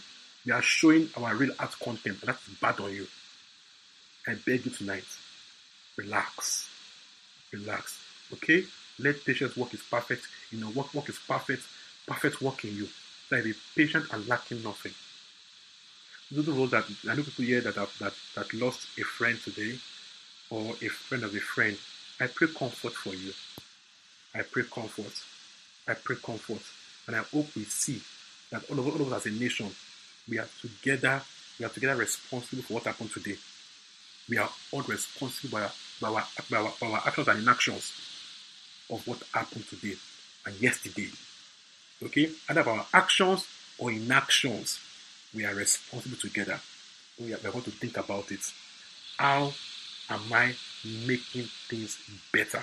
we 0.46 0.52
are 0.52 0.62
showing 0.62 1.10
our 1.18 1.36
real 1.36 1.54
art 1.58 1.74
content, 1.80 2.20
that's 2.22 2.48
bad 2.62 2.80
on 2.80 2.94
you. 2.94 3.08
I 4.28 4.36
beg 4.46 4.66
you 4.66 4.72
tonight, 4.72 5.06
relax, 5.98 6.70
relax. 7.52 8.00
Okay, 8.34 8.64
let 9.00 9.24
patience 9.26 9.56
work 9.58 9.74
is 9.74 9.82
perfect. 9.82 10.28
You 10.52 10.60
know, 10.60 10.70
work 10.70 10.94
work 10.94 11.10
is 11.10 11.20
perfect. 11.28 11.64
Perfect 12.08 12.42
work 12.42 12.64
in 12.66 12.76
you. 12.76 12.88
That 13.30 13.44
be 13.44 13.54
patient 13.76 14.06
and 14.12 14.28
lacking 14.28 14.64
nothing. 14.64 14.94
Those 16.32 16.50
are 16.50 16.68
that 16.68 16.86
I 17.10 17.16
know 17.16 17.24
people 17.24 17.46
here 17.46 17.62
that 17.62 17.76
have 17.76 17.98
that 18.00 18.14
that 18.36 18.54
lost 18.54 18.88
a 19.00 19.04
friend 19.04 19.40
today, 19.44 19.78
or 20.50 20.74
a 20.82 20.88
friend 20.90 21.24
of 21.24 21.36
a 21.36 21.40
friend. 21.40 21.78
I 22.20 22.28
pray 22.28 22.48
comfort 22.48 22.94
for 22.94 23.14
you. 23.14 23.34
I 24.36 24.42
pray 24.44 24.64
comfort. 24.64 25.14
I 25.88 25.94
pray 25.94 26.16
comfort. 26.24 26.62
And 27.08 27.16
I 27.16 27.20
hope 27.20 27.48
we 27.56 27.64
see 27.64 28.02
that 28.52 28.70
all 28.70 28.80
of, 28.80 28.88
all 28.88 29.02
of 29.02 29.14
us 29.14 29.26
as 29.26 29.34
a 29.34 29.40
nation, 29.40 29.70
we 30.30 30.40
are 30.40 30.48
together, 30.62 31.22
we 31.60 31.66
are 31.66 31.70
together 31.70 31.96
responsible 31.96 32.64
for 32.64 32.76
what 32.76 32.84
happened 32.84 33.12
today. 33.12 33.36
We 34.30 34.38
are 34.38 34.50
all 34.72 34.84
responsible 34.84 35.60
by 35.60 35.64
our, 35.64 35.72
by 36.00 36.08
our, 36.08 36.24
by 36.50 36.58
our, 36.58 36.74
by 36.80 36.88
our 36.88 37.08
actions 37.08 37.28
and 37.28 37.40
inactions 37.40 37.92
of 38.90 39.06
what 39.08 39.22
happened 39.34 39.68
today 39.68 39.96
and 40.46 40.62
yesterday. 40.62 41.10
Okay? 42.04 42.30
Either 42.50 42.68
our 42.68 42.86
actions 42.94 43.48
or 43.78 43.92
inactions, 43.92 44.80
we 45.34 45.46
are 45.46 45.56
responsible 45.56 46.18
together. 46.18 46.60
We 47.20 47.34
are, 47.34 47.38
going 47.38 47.64
to 47.64 47.72
think 47.72 47.98
about 47.98 48.32
it. 48.32 48.42
How 49.18 49.54
am 50.10 50.22
I 50.34 50.54
making 51.08 51.48
things 51.70 51.98
better? 52.32 52.62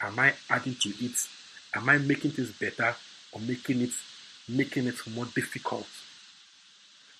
Am 0.00 0.18
I 0.18 0.32
adding 0.50 0.76
to 0.80 0.88
it 0.88 1.16
Am 1.74 1.88
I 1.88 1.98
making 1.98 2.32
things 2.32 2.52
better 2.52 2.94
or 3.32 3.40
making 3.40 3.80
it 3.80 3.90
making 4.48 4.86
it 4.86 4.96
more 5.14 5.24
difficult? 5.26 5.86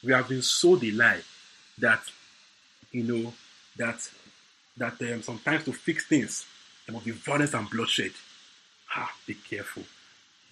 We 0.04 0.12
have 0.12 0.28
been 0.28 0.42
so 0.42 0.70
lie 0.70 1.20
that 1.78 2.02
you 2.90 3.04
know 3.04 3.32
that 3.76 4.08
that 4.76 5.00
um, 5.00 5.22
sometimes 5.22 5.64
to 5.64 5.72
fix 5.72 6.06
things 6.06 6.44
there 6.86 6.92
must 6.92 7.06
be 7.06 7.12
violence 7.12 7.54
and 7.54 7.68
bloodshed. 7.70 8.12
Ha, 8.88 9.10
be 9.26 9.34
careful. 9.34 9.84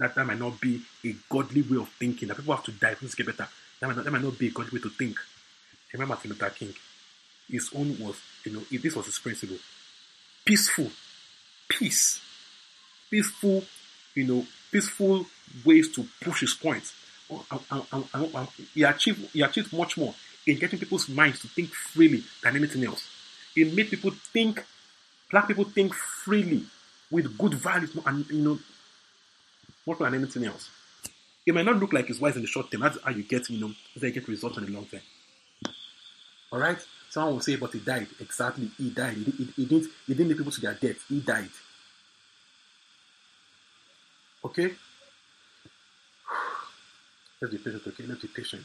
That 0.01 0.17
that 0.17 0.27
might 0.27 0.39
not 0.39 0.61
be 0.61 0.83
a 1.05 1.15
godly 1.29 1.63
way 1.63 1.77
of 1.77 1.89
thinking. 1.91 2.27
That 2.27 2.37
people 2.39 2.57
have 2.57 2.65
to 2.65 2.73
die 2.73 2.95
things 2.95 3.15
get 3.15 3.27
better. 3.27 3.49
That 3.79 3.87
might 3.87 3.97
not, 3.97 4.05
that 4.05 4.11
might 4.11 4.23
not 4.23 4.39
be 4.39 4.49
a 4.49 4.51
godly 4.51 4.79
way 4.79 4.83
to 4.83 4.91
think. 4.91 5.17
Remember 5.93 6.15
Martin 6.15 6.31
Luther 6.31 6.51
King. 6.51 6.75
His 7.49 7.71
own 7.75 7.97
was, 7.99 8.17
you 8.45 8.53
know, 8.53 8.63
this 8.71 8.97
was 8.97 9.07
his 9.07 9.19
principle. 9.19 9.59
Peaceful. 10.45 10.91
Peace. 11.69 12.21
Peaceful 13.09 13.63
you 14.15 14.25
know, 14.25 14.47
peaceful 14.71 15.27
ways 15.65 15.91
to 15.93 16.07
push 16.21 16.41
his 16.41 16.55
points. 16.55 16.93
Oh, 17.31 17.45
he 18.75 18.83
achieved 18.83 19.31
he 19.33 19.43
achieved 19.43 19.73
much 19.73 19.97
more 19.97 20.15
in 20.47 20.59
getting 20.59 20.79
people's 20.79 21.09
minds 21.09 21.41
to 21.41 21.49
think 21.49 21.69
freely 21.71 22.25
than 22.43 22.57
anything 22.57 22.85
else. 22.85 23.09
He 23.55 23.65
made 23.65 23.91
people 23.91 24.11
think, 24.11 24.65
black 25.31 25.47
people 25.49 25.65
think 25.65 25.95
freely 25.95 26.65
with 27.11 27.37
good 27.39 27.55
values 27.55 27.97
and 28.05 28.29
you 28.31 28.43
know, 28.43 28.59
more 29.87 29.97
than 29.97 30.15
anything 30.15 30.45
else. 30.45 30.69
It 31.47 31.55
might 31.55 31.65
not 31.65 31.77
look 31.77 31.93
like 31.93 32.09
it's 32.11 32.21
wise 32.21 32.37
in 32.37 32.43
the 32.43 32.49
short 32.49 32.71
term. 32.71 32.83
That's 32.83 32.99
how 33.03 33.11
you 33.11 33.23
get, 33.23 33.49
you 33.51 33.61
know, 33.61 33.73
you 33.95 34.11
get 34.11 34.29
results 34.29 34.59
in 34.59 34.67
the 34.67 34.73
long 34.73 34.87
term. 34.87 35.01
All 36.53 36.59
right. 36.59 36.79
Someone 37.09 37.35
will 37.35 37.41
say, 37.41 37.57
but 37.57 37.73
he 37.73 37.81
died. 37.81 38.07
Exactly, 38.21 38.71
he 38.79 38.91
died. 38.91 39.17
He, 39.17 39.31
he, 39.31 39.45
he 39.57 39.65
didn't. 39.65 39.91
He 40.07 40.15
didn't 40.15 40.29
lead 40.29 40.39
people 40.39 40.53
to 40.53 40.61
their 40.61 40.75
death. 40.75 41.05
He 41.09 41.21
died. 41.21 41.51
Okay? 44.45 44.71
Let's 47.41 47.53
be 47.53 47.59
patient, 47.59 47.83
okay? 47.87 48.05
Let's 48.07 48.23
be 48.23 48.29
patient. 48.29 48.65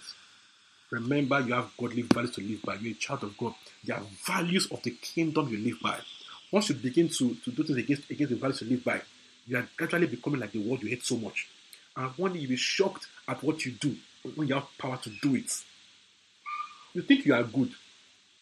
Remember, 0.91 1.39
you 1.39 1.53
have 1.53 1.71
godly 1.77 2.03
values 2.03 2.35
to 2.35 2.41
live 2.41 2.61
by. 2.61 2.75
You're 2.75 2.91
a 2.91 2.95
child 2.95 3.23
of 3.23 3.35
God. 3.37 3.55
There 3.83 3.95
are 3.95 4.03
values 4.25 4.67
of 4.71 4.83
the 4.83 4.91
kingdom 4.91 5.49
you 5.49 5.57
live 5.57 5.79
by. 5.81 5.97
Once 6.51 6.69
you 6.69 6.75
begin 6.75 7.09
to, 7.09 7.35
to 7.35 7.51
do 7.51 7.63
things 7.63 7.79
against, 7.79 8.09
against 8.11 8.31
the 8.31 8.39
values 8.39 8.61
you 8.61 8.69
live 8.69 8.83
by, 8.83 9.01
you 9.45 9.57
are 9.57 9.67
gradually 9.77 10.07
becoming 10.07 10.39
like 10.39 10.51
the 10.51 10.59
world 10.59 10.81
you 10.81 10.89
hate 10.89 11.03
so 11.03 11.17
much. 11.17 11.47
And 11.95 12.11
one 12.17 12.33
day 12.33 12.39
you'll 12.39 12.49
be 12.49 12.55
shocked 12.55 13.07
at 13.27 13.41
what 13.43 13.65
you 13.65 13.71
do 13.73 13.95
when 14.35 14.47
you 14.47 14.55
have 14.55 14.67
power 14.77 14.97
to 14.97 15.09
do 15.21 15.35
it. 15.35 15.51
You 16.93 17.01
think 17.01 17.25
you 17.25 17.33
are 17.33 17.43
good. 17.43 17.71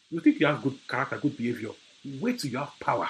You 0.09 0.19
think 0.19 0.39
you 0.39 0.45
have 0.45 0.61
good 0.61 0.77
character, 0.87 1.17
good 1.17 1.37
behavior. 1.37 1.69
Wait 2.19 2.39
till 2.39 2.51
you 2.51 2.57
have 2.57 2.73
power. 2.79 3.09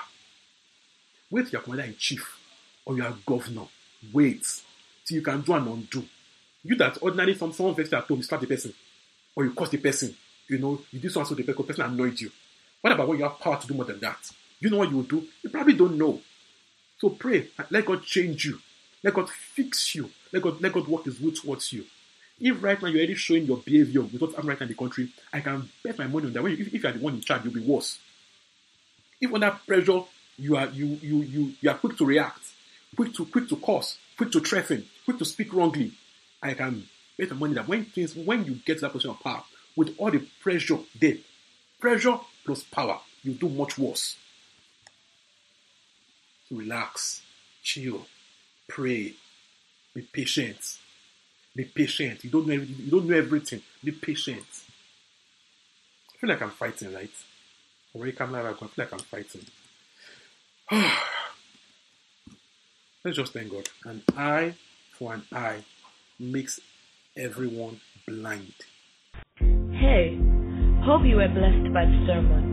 Wait 1.29 1.43
till 1.43 1.51
you're 1.51 1.61
commander 1.61 1.85
in 1.85 1.95
chief 1.97 2.39
or 2.85 2.95
you 2.95 3.03
are 3.03 3.15
governor. 3.25 3.65
Wait 4.11 4.45
till 5.05 5.17
you 5.17 5.21
can 5.21 5.41
do 5.41 5.53
and 5.53 5.67
undo. 5.67 6.03
You 6.63 6.75
that 6.77 7.01
ordinarily 7.01 7.33
from 7.33 7.51
someone 7.51 7.75
vex 7.75 7.91
at 7.91 8.03
home, 8.05 8.17
you 8.17 8.23
slap 8.23 8.41
the 8.41 8.47
person 8.47 8.73
or 9.35 9.45
you 9.45 9.51
curse 9.51 9.69
the 9.69 9.77
person. 9.77 10.15
You 10.47 10.57
know, 10.59 10.81
you 10.91 10.99
do 10.99 11.09
something 11.09 11.35
person, 11.37 11.55
the 11.55 11.63
person 11.63 11.85
annoyed 11.85 12.19
you. 12.19 12.31
What 12.81 12.93
about 12.93 13.07
when 13.07 13.17
you 13.17 13.23
have 13.23 13.39
power 13.39 13.59
to 13.59 13.67
do 13.67 13.73
more 13.73 13.85
than 13.85 13.99
that? 14.01 14.17
You 14.59 14.69
know 14.69 14.77
what 14.77 14.89
you 14.89 14.97
will 14.97 15.03
do? 15.03 15.25
You 15.41 15.49
probably 15.49 15.73
don't 15.73 15.97
know. 15.97 16.21
So 17.03 17.09
pray. 17.09 17.49
Let 17.69 17.85
God 17.85 18.01
change 18.05 18.45
you. 18.45 18.59
Let 19.03 19.13
God 19.13 19.29
fix 19.29 19.93
you. 19.93 20.09
Let 20.31 20.41
God, 20.41 20.61
let 20.61 20.71
God 20.71 20.87
work 20.87 21.03
His 21.03 21.19
will 21.19 21.33
towards 21.33 21.73
you. 21.73 21.83
If 22.39 22.63
right 22.63 22.81
now 22.81 22.87
you're 22.87 22.99
already 22.99 23.15
showing 23.15 23.43
your 23.43 23.57
behavior 23.57 24.03
with 24.03 24.21
what's 24.21 24.35
happening 24.35 24.51
right 24.51 24.59
now 24.61 24.63
in 24.63 24.69
the 24.69 24.77
country, 24.77 25.09
I 25.33 25.41
can 25.41 25.67
bet 25.83 25.97
my 25.97 26.07
money 26.07 26.27
on 26.27 26.33
that. 26.33 26.45
If, 26.45 26.73
if 26.73 26.81
you 26.81 26.89
are 26.89 26.93
the 26.93 26.99
one 26.99 27.15
in 27.15 27.19
charge, 27.19 27.43
you'll 27.43 27.53
be 27.55 27.59
worse. 27.59 27.99
If 29.19 29.33
under 29.33 29.51
pressure 29.67 30.03
you 30.37 30.55
are 30.55 30.67
you 30.67 30.97
you 31.01 31.17
you 31.23 31.53
you 31.59 31.69
are 31.69 31.73
quick 31.77 31.97
to 31.97 32.05
react, 32.05 32.39
quick 32.95 33.13
to 33.15 33.25
quick 33.25 33.49
to 33.49 33.57
curse, 33.57 33.97
quick 34.15 34.31
to 34.31 34.39
threaten, 34.39 34.85
quick 35.03 35.17
to 35.17 35.25
speak 35.25 35.53
wrongly, 35.53 35.91
I 36.41 36.53
can 36.53 36.87
bet 37.17 37.31
my 37.31 37.35
money 37.35 37.55
that 37.55 37.67
when 37.67 37.83
things 37.83 38.15
when 38.15 38.45
you 38.45 38.53
get 38.65 38.75
to 38.75 38.81
that 38.83 38.93
position 38.93 39.11
of 39.11 39.19
power, 39.19 39.43
with 39.75 39.93
all 39.97 40.09
the 40.09 40.25
pressure 40.41 40.79
there, 40.97 41.17
pressure 41.81 42.17
plus 42.45 42.63
power, 42.63 43.01
you 43.23 43.33
do 43.33 43.49
much 43.49 43.77
worse. 43.77 44.15
Relax, 46.53 47.21
chill, 47.63 48.05
pray, 48.67 49.13
be 49.93 50.01
patient. 50.01 50.77
Be 51.55 51.65
patient. 51.65 52.23
You 52.23 52.29
don't 52.29 52.47
know 52.47 52.53
everything. 52.53 52.85
you 52.85 52.91
don't 52.91 53.07
know 53.07 53.17
everything. 53.17 53.61
Be 53.83 53.91
patient. 53.91 54.45
I 56.13 56.17
feel 56.17 56.29
like 56.29 56.41
I'm 56.41 56.49
fighting, 56.51 56.93
right? 56.93 57.11
Already 57.95 58.13
come 58.13 58.31
live, 58.31 58.45
I 58.45 58.53
feel 58.53 58.69
like 58.77 58.93
I'm 58.93 58.99
fighting. 58.99 59.45
Let's 63.03 63.17
just 63.17 63.33
thank 63.33 63.51
God. 63.51 63.69
An 63.85 64.01
eye 64.15 64.55
for 64.97 65.13
an 65.13 65.23
eye 65.31 65.63
makes 66.19 66.59
everyone 67.17 67.81
blind. 68.07 68.53
Hey, 69.37 70.17
hope 70.83 71.03
you 71.05 71.17
were 71.17 71.27
blessed 71.27 71.73
by 71.73 71.85
the 71.85 72.05
sermon. 72.07 72.52